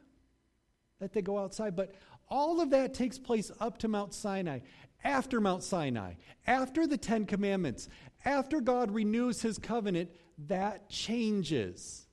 That 1.01 1.13
they 1.13 1.21
go 1.21 1.39
outside. 1.39 1.75
But 1.75 1.95
all 2.29 2.61
of 2.61 2.71
that 2.71 2.95
takes 2.95 3.19
place 3.19 3.51
up 3.61 3.79
to 3.79 3.89
Mount 3.89 4.15
Sinai. 4.15 4.61
After 5.03 5.41
Mount 5.41 5.65
Sinai, 5.65 6.15
after 6.47 6.87
the 6.87 6.99
Ten 6.99 7.27
Commandments, 7.27 7.89
after 8.25 8.61
God 8.61 8.93
renews 8.93 9.43
his 9.43 9.59
covenant, 9.59 10.11
that 10.47 10.89
changes. 10.89 12.07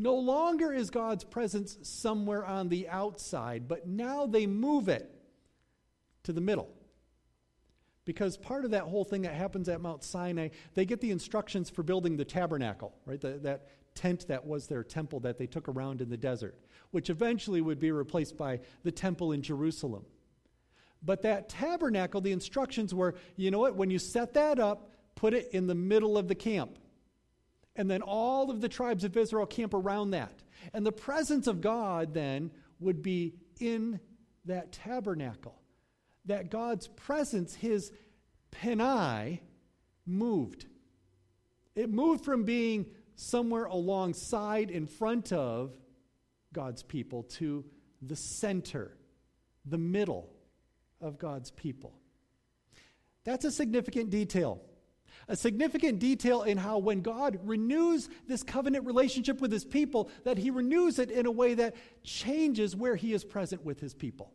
No 0.00 0.14
longer 0.14 0.72
is 0.72 0.90
God's 0.90 1.24
presence 1.24 1.76
somewhere 1.82 2.46
on 2.46 2.68
the 2.68 2.88
outside, 2.88 3.66
but 3.66 3.88
now 3.88 4.26
they 4.26 4.46
move 4.46 4.88
it 4.88 5.12
to 6.22 6.32
the 6.32 6.40
middle. 6.40 6.70
Because 8.04 8.36
part 8.36 8.64
of 8.64 8.70
that 8.70 8.84
whole 8.84 9.04
thing 9.04 9.22
that 9.22 9.34
happens 9.34 9.68
at 9.68 9.80
Mount 9.80 10.04
Sinai, 10.04 10.50
they 10.74 10.86
get 10.86 11.00
the 11.00 11.10
instructions 11.10 11.68
for 11.68 11.82
building 11.82 12.16
the 12.16 12.24
tabernacle, 12.24 12.94
right? 13.06 13.20
The, 13.20 13.38
that 13.42 13.66
tent 13.96 14.28
that 14.28 14.46
was 14.46 14.68
their 14.68 14.84
temple 14.84 15.18
that 15.20 15.36
they 15.36 15.48
took 15.48 15.68
around 15.68 16.00
in 16.00 16.08
the 16.08 16.16
desert, 16.16 16.56
which 16.92 17.10
eventually 17.10 17.60
would 17.60 17.80
be 17.80 17.90
replaced 17.90 18.36
by 18.36 18.60
the 18.84 18.92
temple 18.92 19.32
in 19.32 19.42
Jerusalem. 19.42 20.04
But 21.02 21.22
that 21.22 21.48
tabernacle, 21.48 22.20
the 22.20 22.32
instructions 22.32 22.94
were 22.94 23.16
you 23.36 23.50
know 23.50 23.58
what? 23.58 23.74
When 23.74 23.90
you 23.90 23.98
set 23.98 24.32
that 24.34 24.60
up, 24.60 24.92
put 25.16 25.34
it 25.34 25.48
in 25.52 25.66
the 25.66 25.74
middle 25.74 26.16
of 26.16 26.28
the 26.28 26.34
camp 26.36 26.78
and 27.78 27.88
then 27.88 28.02
all 28.02 28.50
of 28.50 28.60
the 28.60 28.68
tribes 28.68 29.04
of 29.04 29.16
Israel 29.16 29.46
camp 29.46 29.72
around 29.72 30.10
that. 30.10 30.42
And 30.74 30.84
the 30.84 30.92
presence 30.92 31.46
of 31.46 31.60
God 31.60 32.12
then 32.12 32.50
would 32.80 33.00
be 33.02 33.34
in 33.60 34.00
that 34.44 34.72
tabernacle. 34.72 35.54
That 36.26 36.50
God's 36.50 36.88
presence, 36.88 37.54
his 37.54 37.92
penai, 38.50 39.40
moved. 40.04 40.66
It 41.76 41.88
moved 41.88 42.24
from 42.24 42.42
being 42.44 42.86
somewhere 43.14 43.64
alongside, 43.66 44.70
in 44.70 44.86
front 44.86 45.32
of 45.32 45.72
God's 46.52 46.82
people, 46.82 47.22
to 47.38 47.64
the 48.02 48.16
center, 48.16 48.96
the 49.64 49.78
middle 49.78 50.28
of 51.00 51.18
God's 51.18 51.52
people. 51.52 51.94
That's 53.24 53.44
a 53.44 53.52
significant 53.52 54.10
detail. 54.10 54.62
A 55.26 55.36
significant 55.36 55.98
detail 55.98 56.42
in 56.42 56.56
how 56.56 56.78
when 56.78 57.00
God 57.00 57.38
renews 57.42 58.08
this 58.26 58.42
covenant 58.42 58.86
relationship 58.86 59.40
with 59.40 59.50
his 59.50 59.64
people, 59.64 60.10
that 60.24 60.38
he 60.38 60.50
renews 60.50 60.98
it 60.98 61.10
in 61.10 61.26
a 61.26 61.30
way 61.30 61.54
that 61.54 61.74
changes 62.02 62.76
where 62.76 62.96
he 62.96 63.12
is 63.12 63.24
present 63.24 63.64
with 63.64 63.80
his 63.80 63.94
people. 63.94 64.32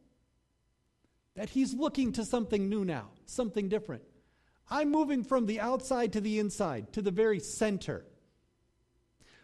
That 1.35 1.49
he's 1.49 1.73
looking 1.73 2.11
to 2.13 2.25
something 2.25 2.69
new 2.69 2.85
now, 2.85 3.09
something 3.25 3.69
different. 3.69 4.03
I'm 4.69 4.91
moving 4.91 5.23
from 5.23 5.45
the 5.45 5.59
outside 5.59 6.13
to 6.13 6.21
the 6.21 6.39
inside, 6.39 6.93
to 6.93 7.01
the 7.01 7.11
very 7.11 7.39
center. 7.39 8.05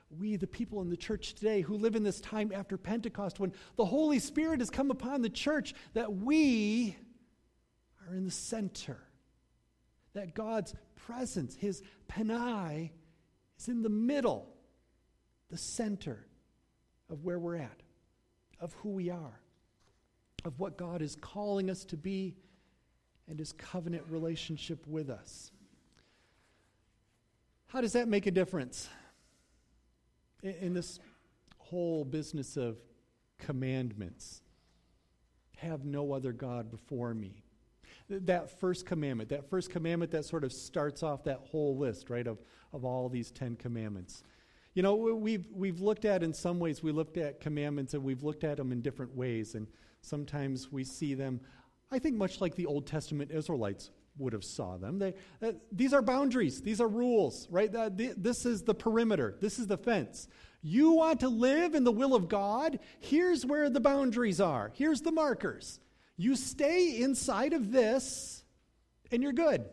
We, 0.10 0.38
the 0.38 0.48
people 0.48 0.82
in 0.82 0.90
the 0.90 0.98
church 0.98 1.36
today 1.36 1.62
who 1.62 1.78
live 1.78 1.96
in 1.96 2.04
this 2.04 2.20
time 2.20 2.52
after 2.54 2.78
Pentecost, 2.78 3.40
when 3.40 3.54
the 3.76 3.86
Holy 3.86 4.20
Spirit 4.20 4.60
has 4.60 4.70
come 4.70 4.90
upon 4.90 5.22
the 5.22 5.30
church, 5.30 5.76
that 5.94 6.14
we 6.14 6.96
are 8.08 8.16
in 8.16 8.26
the 8.26 8.32
center. 8.32 8.98
That 10.20 10.36
God's 10.36 10.76
presence, 10.98 11.56
His 11.56 11.82
Panai, 12.10 12.92
is 13.58 13.70
in 13.70 13.84
the 13.84 13.90
middle, 13.90 14.50
the 15.50 15.58
center 15.58 16.26
of 17.10 17.24
where 17.24 17.40
we're 17.40 17.56
at, 17.56 17.80
of 18.60 18.74
who 18.74 18.90
we 18.90 19.10
are, 19.10 19.40
of 20.44 20.60
what 20.60 20.78
God 20.78 21.02
is 21.02 21.16
calling 21.16 21.70
us 21.70 21.86
to 21.86 21.96
be, 21.96 22.36
and 23.30 23.40
His 23.40 23.54
covenant 23.54 24.04
relationship 24.10 24.86
with 24.88 25.10
us. 25.10 25.52
How 27.68 27.80
does 27.80 27.94
that 27.94 28.10
make 28.10 28.26
a 28.26 28.32
difference 28.32 28.90
in, 30.44 30.52
in 30.56 30.74
this 30.74 31.00
whole 31.60 32.04
business 32.04 32.58
of 32.58 32.76
commandments? 33.38 34.42
Have 35.60 35.86
no 35.86 36.12
other 36.12 36.34
God 36.34 36.70
before 36.70 37.14
me 37.14 37.46
that 38.10 38.60
first 38.60 38.86
commandment, 38.86 39.30
that 39.30 39.50
first 39.50 39.70
commandment 39.70 40.12
that 40.12 40.26
sort 40.26 40.44
of 40.44 40.52
starts 40.52 41.04
off 41.04 41.24
that 41.26 41.40
whole 41.52 41.78
list, 41.78 42.10
right, 42.10 42.28
of, 42.28 42.40
of 42.74 42.84
all 42.84 43.10
these 43.10 43.32
Ten 43.32 43.56
Commandments. 43.56 44.24
You 44.74 44.84
know, 44.84 44.96
we've, 44.96 45.46
we've 45.52 45.82
looked 45.82 46.06
at, 46.06 46.24
in 46.24 46.34
some 46.34 46.60
ways, 46.60 46.82
we 46.84 46.92
looked 46.92 47.18
at 47.18 47.42
commandments 47.42 47.94
and 47.94 48.04
we've 48.04 48.24
looked 48.24 48.44
at 48.44 48.58
them 48.58 48.72
in 48.72 48.82
different 48.82 49.16
ways. 49.16 49.56
And 49.56 49.68
sometimes 50.02 50.72
we 50.72 50.84
see 50.84 51.14
them, 51.16 51.42
I 51.92 52.00
think, 52.00 52.16
much 52.16 52.40
like 52.40 52.56
the 52.56 52.66
Old 52.66 52.88
Testament 52.88 53.32
Israelites 53.32 53.92
would 54.18 54.34
have 54.34 54.44
saw 54.44 54.78
them. 54.78 55.00
They, 55.00 55.14
uh, 55.42 55.54
these 55.72 55.94
are 55.94 56.02
boundaries. 56.02 56.62
These 56.62 56.82
are 56.82 56.88
rules, 56.88 57.48
right? 57.50 57.74
Uh, 57.74 57.90
th- 57.90 58.16
this 58.18 58.46
is 58.46 58.64
the 58.64 58.76
perimeter. 58.76 59.36
This 59.40 59.60
is 59.60 59.68
the 59.68 59.78
fence. 59.78 60.28
You 60.62 60.92
want 60.92 61.22
to 61.22 61.30
live 61.30 61.74
in 61.74 61.84
the 61.84 61.92
will 61.92 62.14
of 62.14 62.28
God? 62.28 62.80
Here's 63.00 63.46
where 63.46 63.70
the 63.70 63.80
boundaries 63.80 64.42
are. 64.42 64.72
Here's 64.76 65.02
the 65.02 65.12
markers. 65.12 65.80
You 66.20 66.36
stay 66.36 67.02
inside 67.02 67.54
of 67.54 67.72
this, 67.72 68.44
and 69.10 69.24
you're 69.24 69.32
good. 69.32 69.64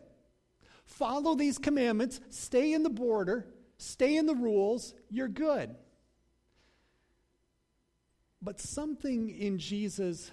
Follow 0.85 1.35
these 1.35 1.57
commandments, 1.57 2.21
stay 2.29 2.71
in 2.71 2.83
the 2.83 2.89
border, 2.89 3.45
stay 3.77 4.15
in 4.15 4.27
the 4.27 4.33
rules, 4.33 4.93
you're 5.09 5.27
good. 5.27 5.75
But 8.41 8.61
something 8.61 9.29
in 9.29 9.59
Jesus 9.59 10.31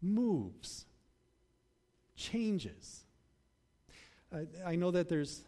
moves, 0.00 0.86
changes. 2.14 3.04
I 4.64 4.76
know 4.76 4.92
that 4.92 5.08
there's 5.08 5.42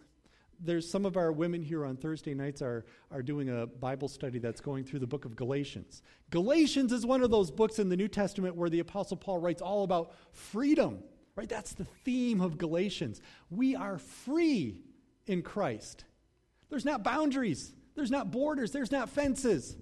there's 0.62 0.88
some 0.88 1.06
of 1.06 1.16
our 1.16 1.32
women 1.32 1.62
here 1.62 1.84
on 1.84 1.96
Thursday 1.96 2.34
nights 2.34 2.60
are, 2.60 2.84
are 3.10 3.22
doing 3.22 3.48
a 3.48 3.66
Bible 3.66 4.08
study 4.08 4.38
that's 4.38 4.60
going 4.60 4.84
through 4.84 4.98
the 4.98 5.06
book 5.06 5.24
of 5.24 5.34
Galatians. 5.34 6.02
Galatians 6.30 6.92
is 6.92 7.06
one 7.06 7.22
of 7.22 7.30
those 7.30 7.50
books 7.50 7.78
in 7.78 7.88
the 7.88 7.96
New 7.96 8.08
Testament 8.08 8.56
where 8.56 8.68
the 8.68 8.80
Apostle 8.80 9.16
Paul 9.16 9.38
writes 9.38 9.62
all 9.62 9.84
about 9.84 10.12
freedom, 10.32 11.02
right? 11.34 11.48
That's 11.48 11.72
the 11.72 11.86
theme 12.04 12.40
of 12.40 12.58
Galatians. 12.58 13.20
We 13.48 13.74
are 13.74 13.98
free 13.98 14.80
in 15.26 15.42
Christ. 15.42 16.04
There's 16.68 16.84
not 16.84 17.02
boundaries, 17.02 17.72
there's 17.94 18.10
not 18.10 18.30
borders, 18.30 18.70
there's 18.70 18.92
not 18.92 19.08
fences. 19.08 19.76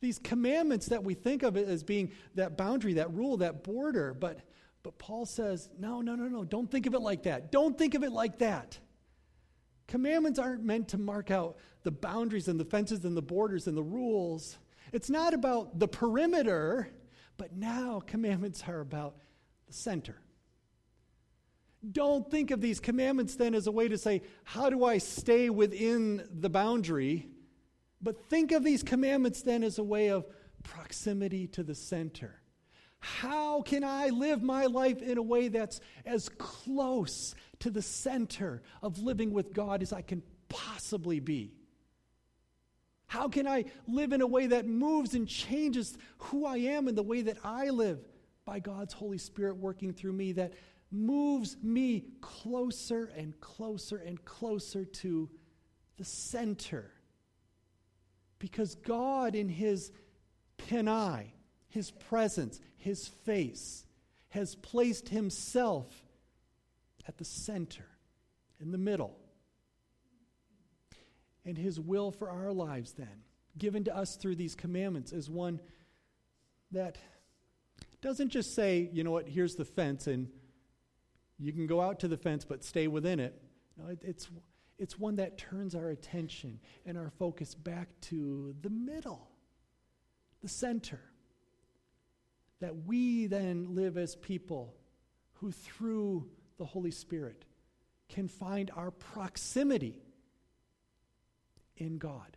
These 0.00 0.18
commandments 0.18 0.86
that 0.86 1.04
we 1.04 1.14
think 1.14 1.42
of 1.42 1.56
as 1.56 1.84
being 1.84 2.10
that 2.34 2.56
boundary, 2.56 2.94
that 2.94 3.12
rule, 3.12 3.36
that 3.38 3.62
border, 3.62 4.14
but, 4.14 4.40
but 4.82 4.98
Paul 4.98 5.26
says, 5.26 5.68
no, 5.78 6.00
no, 6.00 6.16
no, 6.16 6.26
no, 6.26 6.44
don't 6.44 6.68
think 6.68 6.86
of 6.86 6.94
it 6.94 7.00
like 7.00 7.22
that. 7.22 7.52
Don't 7.52 7.78
think 7.78 7.94
of 7.94 8.02
it 8.02 8.10
like 8.10 8.38
that. 8.38 8.78
Commandments 9.92 10.38
aren't 10.38 10.64
meant 10.64 10.88
to 10.88 10.96
mark 10.96 11.30
out 11.30 11.58
the 11.82 11.90
boundaries 11.90 12.48
and 12.48 12.58
the 12.58 12.64
fences 12.64 13.04
and 13.04 13.14
the 13.14 13.20
borders 13.20 13.66
and 13.66 13.76
the 13.76 13.82
rules. 13.82 14.56
It's 14.90 15.10
not 15.10 15.34
about 15.34 15.78
the 15.78 15.86
perimeter, 15.86 16.88
but 17.36 17.54
now 17.54 18.00
commandments 18.06 18.64
are 18.66 18.80
about 18.80 19.18
the 19.66 19.74
center. 19.74 20.16
Don't 21.92 22.30
think 22.30 22.50
of 22.52 22.62
these 22.62 22.80
commandments 22.80 23.36
then 23.36 23.54
as 23.54 23.66
a 23.66 23.70
way 23.70 23.86
to 23.86 23.98
say, 23.98 24.22
how 24.44 24.70
do 24.70 24.82
I 24.82 24.96
stay 24.96 25.50
within 25.50 26.26
the 26.40 26.48
boundary? 26.48 27.28
But 28.00 28.30
think 28.30 28.50
of 28.50 28.64
these 28.64 28.82
commandments 28.82 29.42
then 29.42 29.62
as 29.62 29.78
a 29.78 29.84
way 29.84 30.08
of 30.08 30.24
proximity 30.62 31.48
to 31.48 31.62
the 31.62 31.74
center. 31.74 32.40
How 33.04 33.62
can 33.62 33.82
I 33.82 34.10
live 34.10 34.44
my 34.44 34.66
life 34.66 35.02
in 35.02 35.18
a 35.18 35.22
way 35.22 35.48
that's 35.48 35.80
as 36.06 36.28
close 36.28 37.34
to 37.58 37.68
the 37.68 37.82
center 37.82 38.62
of 38.80 39.00
living 39.00 39.32
with 39.32 39.52
God 39.52 39.82
as 39.82 39.92
I 39.92 40.02
can 40.02 40.22
possibly 40.48 41.18
be? 41.18 41.52
How 43.08 43.26
can 43.26 43.48
I 43.48 43.64
live 43.88 44.12
in 44.12 44.20
a 44.20 44.26
way 44.26 44.46
that 44.46 44.68
moves 44.68 45.14
and 45.14 45.26
changes 45.26 45.98
who 46.18 46.46
I 46.46 46.58
am 46.58 46.86
and 46.86 46.96
the 46.96 47.02
way 47.02 47.22
that 47.22 47.38
I 47.42 47.70
live 47.70 47.98
by 48.44 48.60
God's 48.60 48.94
Holy 48.94 49.18
Spirit 49.18 49.56
working 49.56 49.92
through 49.92 50.12
me 50.12 50.30
that 50.34 50.52
moves 50.92 51.56
me 51.60 52.04
closer 52.20 53.10
and 53.16 53.38
closer 53.40 53.96
and 53.96 54.24
closer 54.24 54.84
to 54.84 55.28
the 55.96 56.04
center? 56.04 56.92
Because 58.38 58.76
God, 58.76 59.34
in 59.34 59.48
His 59.48 59.90
Panai, 60.56 61.32
His 61.68 61.90
presence, 61.90 62.60
his 62.82 63.06
face, 63.06 63.84
has 64.30 64.56
placed 64.56 65.08
himself 65.08 65.86
at 67.06 67.16
the 67.16 67.24
center, 67.24 67.86
in 68.60 68.72
the 68.72 68.78
middle. 68.78 69.16
And 71.44 71.56
his 71.56 71.78
will 71.78 72.10
for 72.10 72.28
our 72.28 72.52
lives, 72.52 72.92
then, 72.92 73.22
given 73.56 73.84
to 73.84 73.96
us 73.96 74.16
through 74.16 74.34
these 74.34 74.56
commandments, 74.56 75.12
is 75.12 75.30
one 75.30 75.60
that 76.72 76.98
doesn't 78.00 78.30
just 78.30 78.54
say, 78.54 78.90
you 78.92 79.04
know 79.04 79.12
what, 79.12 79.28
here's 79.28 79.54
the 79.54 79.64
fence, 79.64 80.08
and 80.08 80.28
you 81.38 81.52
can 81.52 81.68
go 81.68 81.80
out 81.80 82.00
to 82.00 82.08
the 82.08 82.16
fence, 82.16 82.44
but 82.44 82.64
stay 82.64 82.88
within 82.88 83.20
it. 83.20 83.40
No, 83.76 83.90
it, 83.90 84.00
it's, 84.02 84.28
it's 84.78 84.98
one 84.98 85.16
that 85.16 85.38
turns 85.38 85.76
our 85.76 85.90
attention 85.90 86.58
and 86.84 86.98
our 86.98 87.10
focus 87.10 87.54
back 87.54 87.88
to 88.02 88.56
the 88.60 88.70
middle, 88.70 89.28
the 90.40 90.48
center 90.48 91.00
that 92.62 92.86
we 92.86 93.26
then 93.26 93.74
live 93.74 93.98
as 93.98 94.14
people 94.14 94.72
who, 95.32 95.50
through 95.50 96.30
the 96.58 96.64
Holy 96.64 96.92
Spirit, 96.92 97.44
can 98.08 98.28
find 98.28 98.70
our 98.76 98.92
proximity 98.92 100.00
in 101.76 101.98
God. 101.98 102.36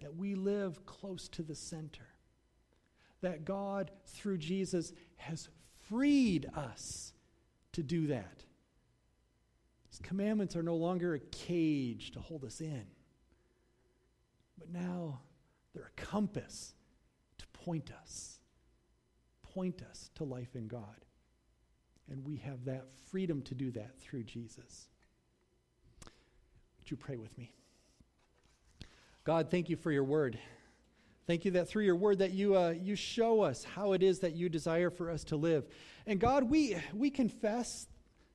That 0.00 0.14
we 0.14 0.36
live 0.36 0.86
close 0.86 1.28
to 1.30 1.42
the 1.42 1.56
center. 1.56 2.06
That 3.20 3.44
God, 3.44 3.90
through 4.06 4.38
Jesus, 4.38 4.92
has 5.16 5.48
freed 5.88 6.48
us 6.54 7.14
to 7.72 7.82
do 7.82 8.06
that. 8.06 8.44
His 9.90 9.98
commandments 9.98 10.54
are 10.54 10.62
no 10.62 10.76
longer 10.76 11.14
a 11.14 11.20
cage 11.20 12.12
to 12.12 12.20
hold 12.20 12.44
us 12.44 12.60
in, 12.60 12.84
but 14.56 14.70
now 14.70 15.18
they're 15.74 15.90
a 15.96 16.00
compass 16.00 16.74
to 17.38 17.46
point 17.48 17.90
us 18.00 18.38
point 19.54 19.82
us 19.90 20.10
to 20.16 20.24
life 20.24 20.54
in 20.54 20.66
God. 20.66 21.04
And 22.10 22.24
we 22.24 22.36
have 22.36 22.64
that 22.66 22.86
freedom 23.10 23.42
to 23.42 23.54
do 23.54 23.70
that 23.72 23.98
through 23.98 24.24
Jesus. 24.24 24.88
Would 26.04 26.90
you 26.90 26.96
pray 26.96 27.16
with 27.16 27.36
me? 27.38 27.52
God, 29.24 29.50
thank 29.50 29.70
you 29.70 29.76
for 29.76 29.90
your 29.90 30.04
word. 30.04 30.38
Thank 31.26 31.46
you 31.46 31.52
that 31.52 31.68
through 31.68 31.84
your 31.84 31.96
word 31.96 32.18
that 32.18 32.32
you, 32.32 32.54
uh, 32.56 32.74
you 32.78 32.96
show 32.96 33.40
us 33.40 33.64
how 33.64 33.92
it 33.92 34.02
is 34.02 34.18
that 34.18 34.34
you 34.34 34.50
desire 34.50 34.90
for 34.90 35.10
us 35.10 35.24
to 35.24 35.36
live. 35.36 35.66
And 36.06 36.20
God, 36.20 36.44
we, 36.44 36.76
we 36.92 37.08
confess 37.08 37.86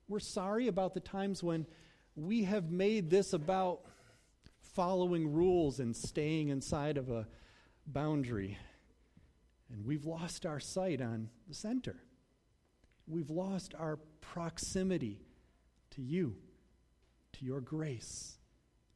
we're 0.07 0.19
sorry 0.19 0.67
about 0.67 0.95
the 0.95 0.99
times 0.99 1.43
when 1.43 1.67
we 2.15 2.45
have 2.45 2.71
made 2.71 3.11
this 3.11 3.33
about 3.33 3.81
following 4.73 5.31
rules 5.31 5.79
and 5.79 5.95
staying 5.95 6.49
inside 6.49 6.97
of 6.97 7.11
a 7.11 7.27
boundary. 7.85 8.57
And 9.71 9.85
we've 9.85 10.05
lost 10.05 10.45
our 10.45 10.59
sight 10.59 11.01
on 11.01 11.29
the 11.47 11.53
center. 11.53 11.95
We've 13.07 13.29
lost 13.29 13.73
our 13.77 13.97
proximity 14.21 15.21
to 15.91 16.01
you, 16.01 16.35
to 17.33 17.45
your 17.45 17.61
grace, 17.61 18.37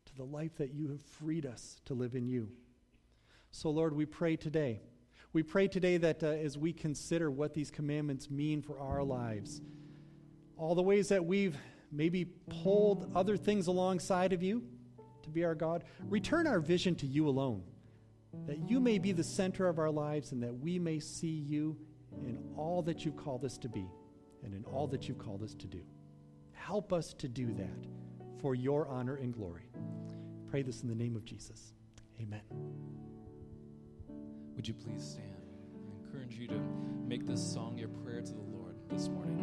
to 0.05 0.15
the 0.15 0.23
life 0.23 0.55
that 0.57 0.73
you 0.73 0.89
have 0.89 1.01
freed 1.01 1.45
us 1.45 1.79
to 1.85 1.93
live 1.93 2.15
in 2.15 2.27
you. 2.27 2.49
So, 3.51 3.69
Lord, 3.69 3.95
we 3.95 4.05
pray 4.05 4.35
today. 4.35 4.81
We 5.31 5.43
pray 5.43 5.67
today 5.67 5.97
that 5.97 6.23
uh, 6.23 6.27
as 6.27 6.57
we 6.57 6.73
consider 6.73 7.31
what 7.31 7.53
these 7.53 7.71
commandments 7.71 8.29
mean 8.29 8.61
for 8.61 8.79
our 8.79 9.03
lives, 9.03 9.61
all 10.57 10.75
the 10.75 10.83
ways 10.83 11.09
that 11.09 11.25
we've 11.25 11.57
maybe 11.91 12.25
pulled 12.25 13.11
other 13.15 13.37
things 13.37 13.67
alongside 13.67 14.33
of 14.33 14.43
you 14.43 14.63
to 15.23 15.29
be 15.29 15.43
our 15.43 15.55
God. 15.55 15.83
Return 16.09 16.47
our 16.47 16.59
vision 16.59 16.95
to 16.95 17.07
you 17.07 17.27
alone, 17.27 17.63
that 18.47 18.69
you 18.69 18.79
may 18.79 18.97
be 18.97 19.11
the 19.11 19.23
center 19.23 19.67
of 19.67 19.79
our 19.79 19.91
lives 19.91 20.31
and 20.31 20.43
that 20.43 20.53
we 20.53 20.79
may 20.79 20.99
see 20.99 21.27
you 21.47 21.77
in 22.21 22.37
all 22.57 22.81
that 22.83 23.05
you've 23.05 23.17
called 23.17 23.45
us 23.45 23.57
to 23.57 23.69
be 23.69 23.85
and 24.43 24.53
in 24.53 24.63
all 24.65 24.87
that 24.87 25.07
you've 25.07 25.17
called 25.17 25.43
us 25.43 25.53
to 25.55 25.67
do. 25.67 25.81
Help 26.51 26.93
us 26.93 27.13
to 27.13 27.27
do 27.27 27.53
that 27.53 27.87
for 28.39 28.55
your 28.55 28.87
honor 28.87 29.15
and 29.15 29.33
glory. 29.33 29.69
Pray 30.49 30.61
this 30.61 30.81
in 30.81 30.89
the 30.89 30.95
name 30.95 31.15
of 31.15 31.25
Jesus. 31.25 31.73
Amen. 32.21 32.41
Would 34.55 34.67
you 34.67 34.73
please 34.73 35.03
stand? 35.03 35.27
I 35.75 36.05
encourage 36.05 36.35
you 36.35 36.47
to 36.47 36.59
make 37.07 37.25
this 37.25 37.41
song 37.41 37.77
your 37.77 37.89
prayer 37.89 38.21
to 38.21 38.33
the 38.33 38.41
Lord 38.41 38.75
this 38.89 39.09
morning. 39.09 39.33